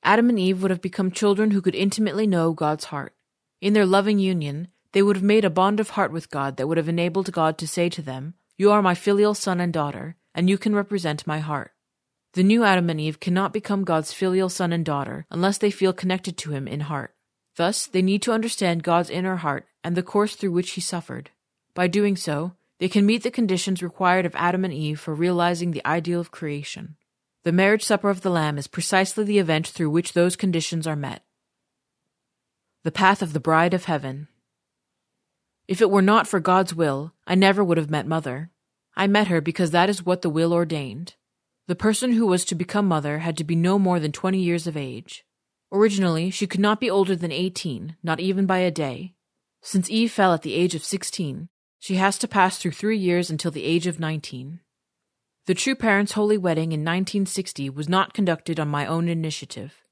Adam 0.04 0.30
and 0.30 0.38
Eve 0.38 0.62
would 0.62 0.70
have 0.70 0.84
become 0.84 1.10
children 1.10 1.50
who 1.50 1.64
could 1.64 1.74
intimately 1.74 2.28
know 2.28 2.54
God's 2.54 2.86
heart. 2.86 3.16
In 3.60 3.74
their 3.74 3.88
loving 3.88 4.20
union, 4.20 4.68
they 4.92 5.02
would 5.02 5.16
have 5.16 5.24
made 5.24 5.46
a 5.46 5.50
bond 5.50 5.80
of 5.80 5.90
heart 5.90 6.12
with 6.12 6.30
God 6.30 6.58
that 6.58 6.68
would 6.68 6.78
have 6.78 6.88
enabled 6.88 7.32
God 7.32 7.58
to 7.58 7.68
say 7.68 7.90
to 7.90 8.04
them, 8.04 8.36
You 8.56 8.70
are 8.70 8.84
my 8.84 8.94
filial 8.94 9.34
son 9.34 9.60
and 9.60 9.74
daughter, 9.74 10.16
and 10.36 10.48
you 10.48 10.60
can 10.60 10.76
represent 10.76 11.26
my 11.26 11.40
heart. 11.40 11.72
The 12.34 12.44
new 12.44 12.64
Adam 12.64 12.90
and 12.90 13.02
Eve 13.02 13.20
cannot 13.20 13.54
become 13.54 13.84
God's 13.84 14.14
filial 14.14 14.50
son 14.50 14.72
and 14.72 14.86
daughter 14.86 15.26
unless 15.32 15.58
they 15.58 15.72
feel 15.72 15.94
connected 15.94 16.38
to 16.38 16.52
him 16.52 16.68
in 16.68 16.82
heart. 16.82 17.16
Thus, 17.56 17.88
they 17.88 18.04
need 18.04 18.22
to 18.24 18.32
understand 18.32 18.84
God's 18.84 19.10
inner 19.10 19.38
heart 19.38 19.68
and 19.84 19.98
the 19.98 20.04
course 20.04 20.36
through 20.36 20.52
which 20.52 20.72
he 20.72 20.82
suffered. 20.82 21.32
By 21.74 21.88
doing 21.88 22.16
so, 22.16 22.54
they 22.78 22.88
can 22.88 23.06
meet 23.06 23.24
the 23.24 23.32
conditions 23.32 23.82
required 23.82 24.26
of 24.26 24.36
Adam 24.36 24.64
and 24.64 24.74
Eve 24.74 25.00
for 25.00 25.14
realizing 25.14 25.72
the 25.72 25.86
ideal 25.86 26.20
of 26.20 26.32
creation. 26.32 26.96
The 27.44 27.52
marriage 27.52 27.84
supper 27.84 28.10
of 28.10 28.22
the 28.22 28.30
Lamb 28.30 28.58
is 28.58 28.68
precisely 28.68 29.24
the 29.24 29.40
event 29.40 29.68
through 29.68 29.90
which 29.90 30.14
those 30.14 30.36
conditions 30.36 30.86
are 30.86 30.96
met. 30.96 31.24
The 32.84 32.92
path 32.92 33.22
of 33.22 33.34
the 33.34 33.40
bride 33.40 33.74
of 33.74 33.86
heaven. 33.86 34.28
If 35.68 35.82
it 35.82 35.90
were 35.90 36.02
not 36.02 36.28
for 36.28 36.40
God's 36.40 36.76
will, 36.76 37.14
I 37.26 37.36
never 37.36 37.64
would 37.64 37.78
have 37.78 37.90
met 37.90 38.08
Mother. 38.08 38.52
I 38.96 39.08
met 39.08 39.28
her 39.28 39.42
because 39.42 39.72
that 39.72 39.90
is 39.90 40.06
what 40.06 40.22
the 40.22 40.30
will 40.30 40.54
ordained. 40.54 41.16
The 41.70 41.76
person 41.76 42.14
who 42.14 42.26
was 42.26 42.46
to 42.46 42.56
become 42.56 42.88
mother 42.88 43.20
had 43.20 43.38
to 43.38 43.44
be 43.44 43.56
no 43.56 43.78
more 43.78 44.00
than 44.00 44.12
20 44.12 44.40
years 44.40 44.66
of 44.66 44.76
age. 44.76 45.24
Originally, 45.72 46.32
she 46.32 46.48
could 46.48 46.60
not 46.60 46.80
be 46.80 46.90
older 46.90 47.16
than 47.16 47.32
18, 47.32 47.96
not 48.02 48.20
even 48.20 48.48
by 48.48 48.58
a 48.58 48.72
day. 48.72 49.14
Since 49.62 49.88
Eve 49.88 50.12
fell 50.12 50.34
at 50.34 50.42
the 50.42 50.56
age 50.56 50.74
of 50.74 50.84
16, 50.84 51.48
she 51.78 51.96
has 51.98 52.18
to 52.18 52.28
pass 52.28 52.58
through 52.58 52.72
three 52.72 52.98
years 52.98 53.30
until 53.30 53.52
the 53.52 53.66
age 53.66 53.86
of 53.86 54.00
19. 54.00 54.62
The 55.46 55.54
true 55.54 55.76
parents' 55.76 56.14
holy 56.14 56.40
wedding 56.40 56.72
in 56.72 56.80
1960 56.80 57.70
was 57.70 57.88
not 57.88 58.16
conducted 58.16 58.60
on 58.60 58.68
my 58.68 58.88
own 58.88 59.08
initiative. 59.08 59.84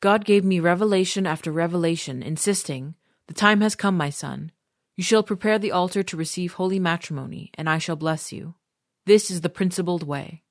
God 0.00 0.24
gave 0.24 0.44
me 0.44 0.58
revelation 0.58 1.28
after 1.28 1.52
revelation, 1.52 2.24
insisting, 2.24 2.96
The 3.28 3.34
time 3.34 3.60
has 3.60 3.76
come, 3.76 3.96
my 3.96 4.10
son. 4.10 4.50
You 4.96 5.04
shall 5.04 5.22
prepare 5.22 5.60
the 5.60 5.70
altar 5.70 6.02
to 6.02 6.16
receive 6.16 6.54
holy 6.54 6.80
matrimony, 6.80 7.52
and 7.54 7.70
I 7.70 7.78
shall 7.78 7.94
bless 7.94 8.32
you. 8.32 8.56
This 9.06 9.30
is 9.30 9.42
the 9.42 9.48
principled 9.48 10.02
way. 10.02 10.42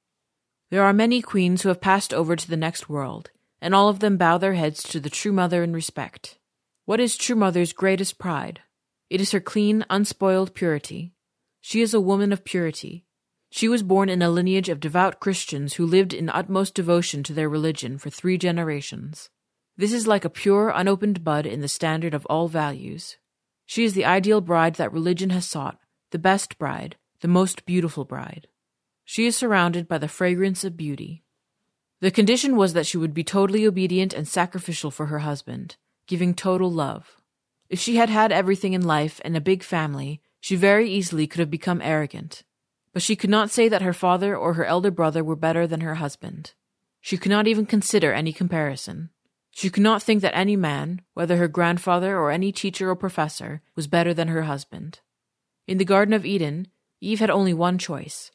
There 0.70 0.84
are 0.84 0.94
many 0.94 1.22
queens 1.22 1.64
who 1.64 1.70
have 1.70 1.82
passed 1.82 2.14
over 2.14 2.36
to 2.36 2.48
the 2.48 2.58
next 2.58 2.90
world, 2.90 3.32
and 3.60 3.74
all 3.74 3.90
of 3.90 4.00
them 4.00 4.18
bow 4.18 4.38
their 4.38 4.54
heads 4.54 4.84
to 4.84 5.00
the 5.00 5.10
true 5.10 5.32
mother 5.32 5.64
in 5.64 5.74
respect. 5.74 6.38
What 6.86 7.00
is 7.00 7.18
true 7.18 7.36
mother's 7.36 7.74
greatest 7.74 8.20
pride? 8.20 8.62
It 9.10 9.20
is 9.20 9.32
her 9.32 9.40
clean, 9.40 9.84
unspoiled 9.90 10.54
purity. 10.54 11.14
She 11.60 11.82
is 11.82 11.94
a 11.96 12.00
woman 12.02 12.32
of 12.32 12.46
purity. 12.46 13.06
She 13.50 13.68
was 13.68 13.82
born 13.82 14.10
in 14.10 14.22
a 14.22 14.30
lineage 14.30 14.70
of 14.70 14.80
devout 14.80 15.20
Christians 15.20 15.74
who 15.74 15.88
lived 15.88 16.14
in 16.14 16.30
utmost 16.30 16.76
devotion 16.76 17.24
to 17.24 17.34
their 17.34 17.50
religion 17.50 17.98
for 17.98 18.12
three 18.12 18.38
generations. 18.38 19.30
This 19.76 19.92
is 19.92 20.06
like 20.06 20.24
a 20.24 20.30
pure, 20.30 20.70
unopened 20.70 21.24
bud 21.24 21.48
in 21.48 21.62
the 21.62 21.68
standard 21.68 22.14
of 22.14 22.28
all 22.28 22.48
values. 22.48 23.18
She 23.66 23.86
is 23.86 23.94
the 23.94 24.06
ideal 24.06 24.42
bride 24.42 24.76
that 24.76 24.94
religion 24.94 25.32
has 25.32 25.48
sought, 25.48 25.80
the 26.12 26.20
best 26.20 26.60
bride, 26.60 26.98
the 27.22 27.28
most 27.28 27.66
beautiful 27.66 28.06
bride. 28.06 28.48
She 29.12 29.26
is 29.26 29.36
surrounded 29.36 29.88
by 29.88 29.98
the 29.98 30.08
fragrance 30.08 30.64
of 30.64 30.78
beauty. 30.78 31.24
The 32.00 32.12
condition 32.12 32.56
was 32.56 32.74
that 32.74 32.86
she 32.86 32.96
would 32.96 33.12
be 33.12 33.24
totally 33.24 33.66
obedient 33.66 34.14
and 34.14 34.28
sacrificial 34.28 34.92
for 34.92 35.08
her 35.08 35.26
husband, 35.26 35.78
giving 36.06 36.36
total 36.36 36.72
love. 36.72 37.18
If 37.70 37.80
she 37.80 37.96
had 37.96 38.12
had 38.12 38.32
everything 38.32 38.74
in 38.74 38.86
life 38.86 39.20
and 39.26 39.36
a 39.36 39.42
big 39.42 39.64
family, 39.64 40.22
she 40.40 40.56
very 40.56 40.88
easily 40.92 41.26
could 41.26 41.40
have 41.40 41.50
become 41.50 41.82
arrogant. 41.82 42.44
But 42.94 43.02
she 43.02 43.16
could 43.16 43.32
not 43.32 43.50
say 43.50 43.68
that 43.68 43.82
her 43.82 43.94
father 43.94 44.38
or 44.38 44.54
her 44.54 44.66
elder 44.66 44.92
brother 44.92 45.24
were 45.24 45.36
better 45.36 45.66
than 45.66 45.82
her 45.82 45.96
husband. 45.96 46.54
She 47.02 47.18
could 47.18 47.32
not 47.32 47.48
even 47.48 47.66
consider 47.66 48.14
any 48.14 48.32
comparison. 48.32 49.10
She 49.50 49.72
could 49.72 49.82
not 49.82 50.04
think 50.04 50.22
that 50.22 50.38
any 50.38 50.56
man, 50.56 51.02
whether 51.16 51.38
her 51.38 51.48
grandfather 51.48 52.16
or 52.16 52.30
any 52.30 52.52
teacher 52.52 52.92
or 52.92 52.96
professor, 52.96 53.64
was 53.76 53.88
better 53.88 54.14
than 54.14 54.28
her 54.28 54.44
husband. 54.44 55.00
In 55.66 55.80
the 55.80 55.84
Garden 55.84 56.14
of 56.14 56.28
Eden, 56.28 56.68
Eve 57.02 57.20
had 57.20 57.32
only 57.32 57.56
one 57.56 57.80
choice 57.80 58.30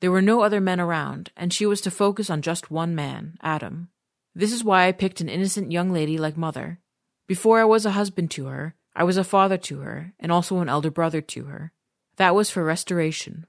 there 0.00 0.10
were 0.10 0.22
no 0.22 0.42
other 0.42 0.60
men 0.60 0.80
around, 0.80 1.30
and 1.36 1.52
she 1.52 1.66
was 1.66 1.80
to 1.82 1.90
focus 1.90 2.30
on 2.30 2.42
just 2.42 2.70
one 2.70 2.94
man, 2.94 3.36
Adam. 3.42 3.88
This 4.34 4.52
is 4.52 4.64
why 4.64 4.86
I 4.86 4.92
picked 4.92 5.20
an 5.20 5.28
innocent 5.28 5.72
young 5.72 5.92
lady 5.92 6.16
like 6.16 6.36
Mother. 6.36 6.80
Before 7.26 7.60
I 7.60 7.64
was 7.64 7.84
a 7.84 7.92
husband 7.92 8.30
to 8.32 8.46
her, 8.46 8.74
I 8.94 9.04
was 9.04 9.16
a 9.16 9.24
father 9.24 9.58
to 9.58 9.80
her, 9.80 10.14
and 10.18 10.32
also 10.32 10.58
an 10.58 10.68
elder 10.68 10.90
brother 10.90 11.20
to 11.20 11.44
her. 11.44 11.72
That 12.16 12.34
was 12.34 12.50
for 12.50 12.64
restoration. 12.64 13.46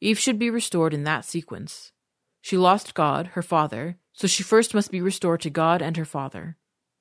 Eve 0.00 0.18
should 0.18 0.38
be 0.38 0.50
restored 0.50 0.92
in 0.92 1.04
that 1.04 1.24
sequence. 1.24 1.92
She 2.40 2.56
lost 2.56 2.94
God, 2.94 3.28
her 3.28 3.42
father, 3.42 3.96
so 4.12 4.26
she 4.26 4.42
first 4.42 4.74
must 4.74 4.90
be 4.90 5.00
restored 5.00 5.40
to 5.42 5.50
God 5.50 5.80
and 5.80 5.96
her 5.96 6.04
father. 6.04 6.56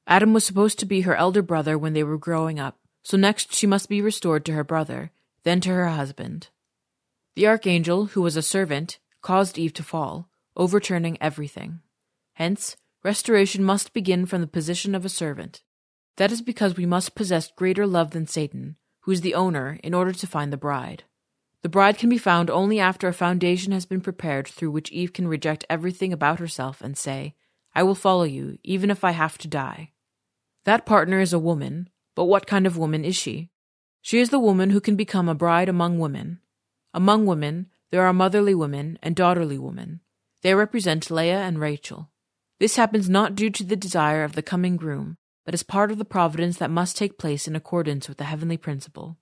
Adam 0.05 0.34
was 0.34 0.46
supposed 0.46 0.77
to 0.79 0.86
be 0.86 1.01
her 1.01 1.15
elder 1.15 1.41
brother 1.41 1.77
when 1.77 1.93
they 1.93 2.03
were 2.03 2.17
growing 2.17 2.60
up, 2.60 2.77
so 3.03 3.17
next 3.17 3.55
she 3.55 3.65
must 3.65 3.89
be 3.89 4.01
restored 4.01 4.46
to 4.46 4.53
her 4.53 4.63
brother, 4.63 5.12
then 5.43 5.60
to 5.62 5.70
her 5.70 5.88
husband. 5.88 6.50
The 7.35 7.47
archangel, 7.47 8.07
who 8.07 8.21
was 8.21 8.35
a 8.35 8.41
servant, 8.41 9.00
caused 9.21 9.57
Eve 9.57 9.73
to 9.75 9.83
fall, 9.83 10.29
overturning 10.57 11.17
everything. 11.21 11.79
Hence, 12.33 12.75
restoration 13.03 13.63
must 13.63 13.93
begin 13.93 14.25
from 14.25 14.41
the 14.41 14.47
position 14.47 14.95
of 14.95 15.05
a 15.05 15.09
servant. 15.09 15.63
That 16.17 16.31
is 16.31 16.41
because 16.41 16.75
we 16.75 16.85
must 16.85 17.15
possess 17.15 17.51
greater 17.51 17.88
love 17.88 18.11
than 18.11 18.27
Satan, 18.27 18.75
who 19.01 19.11
is 19.11 19.21
the 19.21 19.33
owner, 19.33 19.79
in 19.81 19.93
order 19.93 20.11
to 20.11 20.27
find 20.27 20.51
the 20.51 20.57
bride. 20.57 21.03
The 21.61 21.69
bride 21.69 21.97
can 21.97 22.09
be 22.09 22.17
found 22.17 22.50
only 22.50 22.79
after 22.79 23.07
a 23.07 23.13
foundation 23.13 23.71
has 23.71 23.85
been 23.85 24.01
prepared 24.01 24.47
through 24.47 24.71
which 24.71 24.91
Eve 24.91 25.13
can 25.13 25.27
reject 25.27 25.65
everything 25.69 26.11
about 26.11 26.39
herself 26.39 26.81
and 26.81 26.97
say, 26.97 27.35
I 27.73 27.83
will 27.83 27.95
follow 27.95 28.23
you, 28.23 28.57
even 28.63 28.91
if 28.91 29.03
I 29.03 29.11
have 29.11 29.38
to 29.38 29.47
die. 29.47 29.91
That 30.65 30.85
partner 30.85 31.21
is 31.21 31.31
a 31.31 31.39
woman, 31.39 31.89
but 32.13 32.25
what 32.25 32.45
kind 32.45 32.67
of 32.67 32.77
woman 32.77 33.05
is 33.05 33.15
she? 33.15 33.51
She 34.01 34.19
is 34.19 34.31
the 34.31 34.39
woman 34.39 34.71
who 34.71 34.81
can 34.81 34.95
become 34.95 35.29
a 35.29 35.35
bride 35.35 35.69
among 35.69 36.00
women, 36.00 36.40
among 36.93 37.25
women, 37.25 37.67
there 37.91 38.05
are 38.05 38.13
motherly 38.13 38.55
women 38.55 38.98
and 39.01 39.15
daughterly 39.15 39.57
women. 39.57 40.01
They 40.41 40.55
represent 40.55 41.12
Leah 41.12 41.41
and 41.41 41.60
Rachel. 41.60 42.10
This 42.60 42.75
happens 42.75 43.10
not 43.10 43.36
due 43.36 43.50
to 43.50 43.63
the 43.63 43.75
desire 43.75 44.24
of 44.24 44.33
the 44.33 44.41
coming 44.41 44.77
groom, 44.77 45.17
but 45.45 45.53
as 45.53 45.63
part 45.63 45.91
of 45.91 45.98
the 45.98 46.05
providence 46.05 46.57
that 46.57 46.69
must 46.69 46.98
take 46.98 47.17
place 47.17 47.48
in 47.48 47.55
accordance 47.55 48.07
with 48.07 48.17
the 48.17 48.25
heavenly 48.25 48.57
principle. 48.57 49.17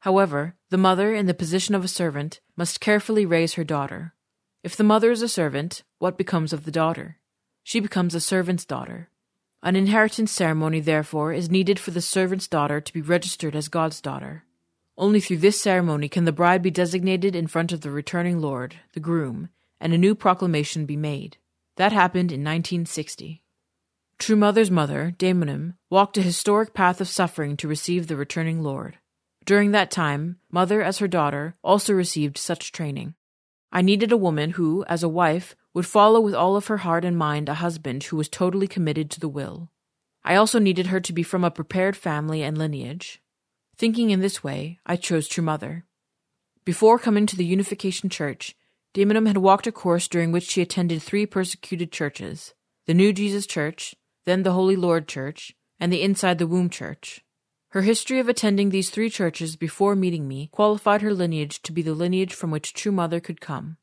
However, 0.00 0.56
the 0.70 0.78
mother, 0.78 1.14
in 1.14 1.26
the 1.26 1.34
position 1.34 1.74
of 1.74 1.84
a 1.84 1.88
servant, 1.88 2.40
must 2.56 2.80
carefully 2.80 3.24
raise 3.24 3.54
her 3.54 3.64
daughter. 3.64 4.14
If 4.62 4.76
the 4.76 4.84
mother 4.84 5.10
is 5.10 5.22
a 5.22 5.28
servant, 5.28 5.82
what 5.98 6.18
becomes 6.18 6.52
of 6.52 6.64
the 6.64 6.70
daughter? 6.70 7.18
She 7.62 7.80
becomes 7.80 8.14
a 8.14 8.20
servant's 8.20 8.64
daughter. 8.64 9.08
An 9.62 9.76
inheritance 9.76 10.30
ceremony, 10.30 10.80
therefore, 10.80 11.32
is 11.32 11.50
needed 11.50 11.78
for 11.78 11.90
the 11.90 12.02
servant's 12.02 12.48
daughter 12.48 12.80
to 12.80 12.92
be 12.92 13.00
registered 13.00 13.56
as 13.56 13.68
God's 13.68 14.02
daughter. 14.02 14.44
Only 14.96 15.20
through 15.20 15.38
this 15.38 15.60
ceremony 15.60 16.08
can 16.08 16.24
the 16.24 16.32
bride 16.32 16.62
be 16.62 16.70
designated 16.70 17.34
in 17.34 17.48
front 17.48 17.72
of 17.72 17.80
the 17.80 17.90
returning 17.90 18.38
Lord, 18.38 18.76
the 18.92 19.00
groom, 19.00 19.48
and 19.80 19.92
a 19.92 19.98
new 19.98 20.14
proclamation 20.14 20.86
be 20.86 20.96
made. 20.96 21.36
That 21.76 21.92
happened 21.92 22.30
in 22.30 22.40
1960. 22.40 23.42
True 24.18 24.36
Mother's 24.36 24.70
mother, 24.70 25.12
Daemonim, 25.18 25.74
walked 25.90 26.16
a 26.16 26.22
historic 26.22 26.72
path 26.72 27.00
of 27.00 27.08
suffering 27.08 27.56
to 27.56 27.68
receive 27.68 28.06
the 28.06 28.16
returning 28.16 28.62
Lord. 28.62 28.98
During 29.44 29.72
that 29.72 29.90
time, 29.90 30.38
Mother, 30.50 30.80
as 30.80 30.98
her 30.98 31.08
daughter, 31.08 31.56
also 31.64 31.92
received 31.92 32.38
such 32.38 32.70
training. 32.70 33.14
I 33.72 33.82
needed 33.82 34.12
a 34.12 34.16
woman 34.16 34.50
who, 34.50 34.84
as 34.84 35.02
a 35.02 35.08
wife, 35.08 35.56
would 35.74 35.86
follow 35.86 36.20
with 36.20 36.34
all 36.34 36.56
of 36.56 36.68
her 36.68 36.78
heart 36.78 37.04
and 37.04 37.18
mind 37.18 37.48
a 37.48 37.54
husband 37.54 38.04
who 38.04 38.16
was 38.16 38.28
totally 38.28 38.68
committed 38.68 39.10
to 39.10 39.20
the 39.20 39.28
will. 39.28 39.68
I 40.24 40.36
also 40.36 40.60
needed 40.60 40.86
her 40.86 41.00
to 41.00 41.12
be 41.12 41.24
from 41.24 41.42
a 41.42 41.50
prepared 41.50 41.96
family 41.96 42.42
and 42.42 42.56
lineage. 42.56 43.20
Thinking 43.76 44.10
in 44.10 44.20
this 44.20 44.44
way, 44.44 44.78
I 44.86 44.96
chose 44.96 45.26
True 45.26 45.42
Mother. 45.42 45.84
Before 46.64 46.98
coming 46.98 47.26
to 47.26 47.36
the 47.36 47.44
Unification 47.44 48.08
Church, 48.08 48.54
Daemonim 48.94 49.26
had 49.26 49.38
walked 49.38 49.66
a 49.66 49.72
course 49.72 50.06
during 50.06 50.30
which 50.30 50.48
she 50.48 50.62
attended 50.62 51.02
three 51.02 51.26
persecuted 51.26 51.90
churches 51.90 52.54
the 52.86 52.94
New 52.94 53.12
Jesus 53.12 53.46
Church, 53.46 53.94
then 54.26 54.42
the 54.42 54.52
Holy 54.52 54.76
Lord 54.76 55.08
Church, 55.08 55.54
and 55.80 55.92
the 55.92 56.02
Inside 56.02 56.38
the 56.38 56.46
Womb 56.46 56.68
Church. 56.70 57.24
Her 57.70 57.82
history 57.82 58.20
of 58.20 58.28
attending 58.28 58.68
these 58.68 58.90
three 58.90 59.10
churches 59.10 59.56
before 59.56 59.96
meeting 59.96 60.28
me 60.28 60.48
qualified 60.52 61.02
her 61.02 61.12
lineage 61.12 61.60
to 61.62 61.72
be 61.72 61.82
the 61.82 61.94
lineage 61.94 62.32
from 62.32 62.52
which 62.52 62.74
True 62.74 62.92
Mother 62.92 63.18
could 63.18 63.40
come. 63.40 63.78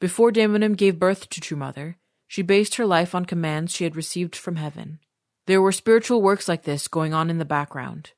Before 0.00 0.30
Daemonim 0.30 0.76
gave 0.76 0.98
birth 0.98 1.30
to 1.30 1.40
True 1.40 1.56
Mother, 1.56 1.96
she 2.28 2.42
based 2.42 2.74
her 2.74 2.84
life 2.84 3.14
on 3.14 3.24
commands 3.24 3.72
she 3.72 3.84
had 3.84 3.96
received 3.96 4.36
from 4.36 4.56
heaven. 4.56 4.98
There 5.46 5.62
were 5.62 5.72
spiritual 5.72 6.20
works 6.20 6.48
like 6.48 6.64
this 6.64 6.88
going 6.88 7.14
on 7.14 7.30
in 7.30 7.38
the 7.38 7.44
background. 7.44 8.12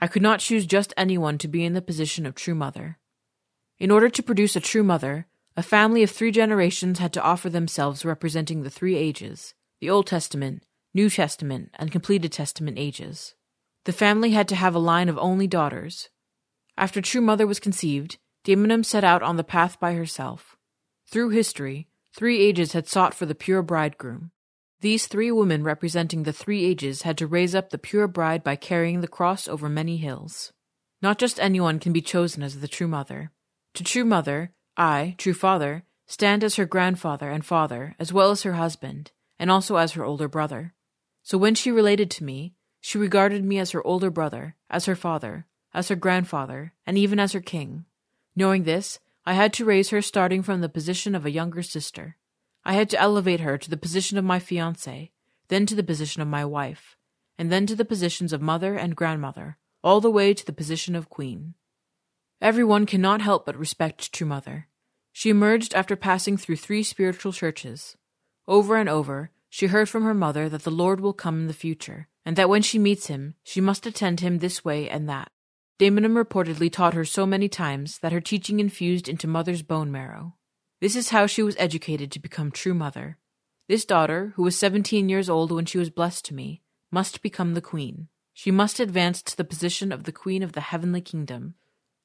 I 0.00 0.06
could 0.06 0.22
not 0.22 0.40
choose 0.40 0.66
just 0.66 0.94
anyone 0.96 1.36
to 1.38 1.48
be 1.48 1.64
in 1.64 1.74
the 1.74 1.82
position 1.82 2.24
of 2.24 2.34
true 2.34 2.54
mother. 2.54 2.98
In 3.78 3.90
order 3.90 4.08
to 4.08 4.22
produce 4.22 4.56
a 4.56 4.60
true 4.60 4.82
mother, 4.82 5.26
a 5.56 5.62
family 5.62 6.02
of 6.02 6.10
three 6.10 6.30
generations 6.30 6.98
had 6.98 7.12
to 7.12 7.22
offer 7.22 7.50
themselves 7.50 8.04
representing 8.04 8.62
the 8.62 8.70
three 8.70 8.96
ages 8.96 9.54
the 9.80 9.90
Old 9.90 10.06
Testament, 10.06 10.64
New 10.92 11.08
Testament, 11.08 11.70
and 11.74 11.90
completed 11.90 12.30
Testament 12.32 12.78
ages. 12.78 13.34
The 13.84 13.92
family 13.92 14.32
had 14.32 14.46
to 14.48 14.54
have 14.54 14.74
a 14.74 14.78
line 14.78 15.08
of 15.08 15.16
only 15.16 15.46
daughters. 15.46 16.10
After 16.76 17.00
True 17.00 17.22
Mother 17.22 17.46
was 17.46 17.60
conceived, 17.60 18.18
Daemonim 18.44 18.84
set 18.84 19.04
out 19.04 19.22
on 19.22 19.36
the 19.36 19.44
path 19.44 19.80
by 19.80 19.94
herself. 19.94 20.56
Through 21.10 21.30
history, 21.30 21.88
three 22.14 22.40
ages 22.40 22.72
had 22.72 22.86
sought 22.86 23.14
for 23.14 23.24
the 23.24 23.34
pure 23.34 23.62
bridegroom. 23.62 24.32
These 24.80 25.08
three 25.08 25.30
women 25.30 25.62
representing 25.62 26.22
the 26.22 26.32
three 26.32 26.64
ages 26.64 27.02
had 27.02 27.18
to 27.18 27.26
raise 27.26 27.54
up 27.54 27.68
the 27.68 27.78
pure 27.78 28.08
bride 28.08 28.42
by 28.42 28.56
carrying 28.56 29.02
the 29.02 29.08
cross 29.08 29.46
over 29.46 29.68
many 29.68 29.98
hills. 29.98 30.52
Not 31.02 31.18
just 31.18 31.38
anyone 31.38 31.78
can 31.78 31.92
be 31.92 32.00
chosen 32.00 32.42
as 32.42 32.60
the 32.60 32.68
true 32.68 32.88
mother. 32.88 33.30
To 33.74 33.84
true 33.84 34.06
mother, 34.06 34.52
I, 34.78 35.16
true 35.18 35.34
father, 35.34 35.84
stand 36.06 36.42
as 36.42 36.56
her 36.56 36.64
grandfather 36.64 37.28
and 37.28 37.44
father, 37.44 37.94
as 37.98 38.10
well 38.10 38.30
as 38.30 38.42
her 38.42 38.54
husband, 38.54 39.12
and 39.38 39.50
also 39.50 39.76
as 39.76 39.92
her 39.92 40.04
older 40.04 40.28
brother. 40.28 40.72
So 41.22 41.36
when 41.36 41.54
she 41.54 41.70
related 41.70 42.10
to 42.12 42.24
me, 42.24 42.54
she 42.80 42.96
regarded 42.96 43.44
me 43.44 43.58
as 43.58 43.72
her 43.72 43.86
older 43.86 44.10
brother, 44.10 44.56
as 44.70 44.86
her 44.86 44.96
father, 44.96 45.46
as 45.74 45.88
her 45.88 45.96
grandfather, 45.96 46.72
and 46.86 46.96
even 46.96 47.20
as 47.20 47.32
her 47.32 47.40
king. 47.40 47.84
Knowing 48.34 48.64
this, 48.64 48.98
I 49.26 49.34
had 49.34 49.52
to 49.54 49.66
raise 49.66 49.90
her 49.90 50.00
starting 50.00 50.42
from 50.42 50.62
the 50.62 50.70
position 50.70 51.14
of 51.14 51.26
a 51.26 51.30
younger 51.30 51.62
sister. 51.62 52.16
I 52.64 52.74
had 52.74 52.90
to 52.90 53.00
elevate 53.00 53.40
her 53.40 53.56
to 53.58 53.70
the 53.70 53.76
position 53.76 54.18
of 54.18 54.24
my 54.24 54.38
fiancée, 54.38 55.10
then 55.48 55.66
to 55.66 55.74
the 55.74 55.82
position 55.82 56.22
of 56.22 56.28
my 56.28 56.44
wife, 56.44 56.96
and 57.38 57.50
then 57.50 57.66
to 57.66 57.74
the 57.74 57.84
positions 57.84 58.32
of 58.32 58.42
mother 58.42 58.76
and 58.76 58.94
grandmother, 58.94 59.56
all 59.82 60.00
the 60.00 60.10
way 60.10 60.34
to 60.34 60.44
the 60.44 60.52
position 60.52 60.94
of 60.94 61.08
queen. 61.08 61.54
Everyone 62.40 62.86
cannot 62.86 63.20
help 63.20 63.46
but 63.46 63.56
respect 63.56 64.12
True 64.12 64.26
Mother. 64.26 64.68
She 65.12 65.30
emerged 65.30 65.74
after 65.74 65.96
passing 65.96 66.36
through 66.36 66.56
three 66.56 66.82
spiritual 66.82 67.32
churches. 67.32 67.96
Over 68.46 68.76
and 68.76 68.88
over, 68.88 69.30
she 69.48 69.66
heard 69.66 69.88
from 69.88 70.04
her 70.04 70.14
mother 70.14 70.48
that 70.48 70.62
the 70.62 70.70
Lord 70.70 71.00
will 71.00 71.12
come 71.12 71.40
in 71.40 71.46
the 71.48 71.52
future, 71.52 72.08
and 72.24 72.36
that 72.36 72.48
when 72.48 72.62
she 72.62 72.78
meets 72.78 73.08
him, 73.08 73.34
she 73.42 73.60
must 73.60 73.86
attend 73.86 74.20
him 74.20 74.38
this 74.38 74.64
way 74.64 74.88
and 74.88 75.08
that. 75.08 75.30
Daemonim 75.78 76.22
reportedly 76.22 76.70
taught 76.70 76.94
her 76.94 77.04
so 77.04 77.26
many 77.26 77.48
times 77.48 77.98
that 77.98 78.12
her 78.12 78.20
teaching 78.20 78.60
infused 78.60 79.08
into 79.08 79.26
mother's 79.26 79.62
bone 79.62 79.90
marrow. 79.90 80.34
This 80.80 80.96
is 80.96 81.10
how 81.10 81.26
she 81.26 81.42
was 81.42 81.56
educated 81.58 82.10
to 82.12 82.18
become 82.18 82.50
true 82.50 82.72
mother. 82.72 83.18
This 83.68 83.84
daughter, 83.84 84.32
who 84.36 84.42
was 84.42 84.56
seventeen 84.56 85.10
years 85.10 85.28
old 85.28 85.52
when 85.52 85.66
she 85.66 85.76
was 85.76 85.90
blessed 85.90 86.24
to 86.26 86.34
me, 86.34 86.62
must 86.90 87.20
become 87.20 87.52
the 87.52 87.60
queen. 87.60 88.08
She 88.32 88.50
must 88.50 88.80
advance 88.80 89.22
to 89.22 89.36
the 89.36 89.44
position 89.44 89.92
of 89.92 90.04
the 90.04 90.12
queen 90.12 90.42
of 90.42 90.52
the 90.52 90.62
heavenly 90.62 91.02
kingdom. 91.02 91.54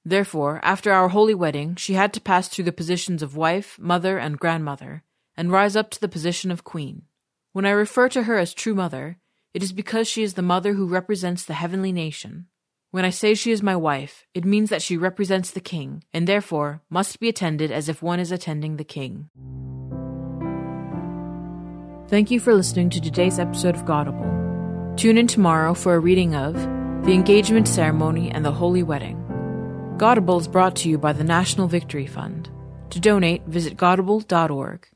Therefore, 0.04 0.60
after 0.62 0.92
our 0.92 1.08
holy 1.08 1.34
wedding, 1.34 1.76
she 1.78 1.94
had 1.94 2.12
to 2.14 2.22
pass 2.22 2.50
through 2.50 2.66
the 2.66 2.74
positions 2.74 3.24
of 3.24 3.38
wife, 3.38 3.80
mother, 3.80 4.18
and 4.18 4.38
grandmother, 4.38 5.04
and 5.38 5.52
rise 5.52 5.78
up 5.78 5.90
to 5.92 6.02
the 6.02 6.10
position 6.10 6.52
of 6.52 6.66
queen. 6.66 7.04
When 7.54 7.66
I 7.66 7.72
refer 7.72 8.10
to 8.10 8.24
her 8.24 8.38
as 8.38 8.54
true 8.54 8.76
mother, 8.76 9.18
it 9.54 9.64
is 9.64 9.72
because 9.72 10.10
she 10.10 10.22
is 10.22 10.34
the 10.34 10.42
mother 10.42 10.74
who 10.74 10.86
represents 10.86 11.46
the 11.46 11.54
heavenly 11.54 11.94
nation. 11.94 12.48
When 12.96 13.04
I 13.04 13.10
say 13.10 13.34
she 13.34 13.52
is 13.52 13.62
my 13.62 13.76
wife, 13.76 14.26
it 14.34 14.46
means 14.46 14.70
that 14.70 14.82
she 14.82 14.96
represents 14.96 15.52
the 15.52 15.60
king, 15.60 16.06
and 16.14 16.26
therefore 16.26 16.82
must 16.90 17.20
be 17.20 17.28
attended 17.28 17.70
as 17.70 17.90
if 17.90 18.02
one 18.02 18.22
is 18.22 18.32
attending 18.32 18.78
the 18.78 18.86
king. 18.86 19.28
Thank 22.08 22.32
you 22.32 22.40
for 22.40 22.54
listening 22.54 22.90
to 22.92 23.02
today's 23.02 23.38
episode 23.38 23.76
of 23.76 23.84
Godible. 23.84 24.94
Tune 24.96 25.18
in 25.18 25.28
tomorrow 25.28 25.74
for 25.74 25.96
a 25.96 26.00
reading 26.00 26.36
of 26.36 26.54
The 27.04 27.12
Engagement 27.12 27.68
Ceremony 27.68 28.32
and 28.32 28.46
the 28.46 28.54
Holy 28.54 28.82
Wedding. 28.82 29.18
Godible 29.98 30.40
is 30.40 30.48
brought 30.48 30.78
to 30.78 30.90
you 30.90 30.98
by 30.98 31.12
the 31.12 31.26
National 31.26 31.68
Victory 31.68 32.08
Fund. 32.08 32.50
To 32.92 33.02
donate, 33.02 33.46
visit 33.46 33.76
godible.org. 33.76 34.88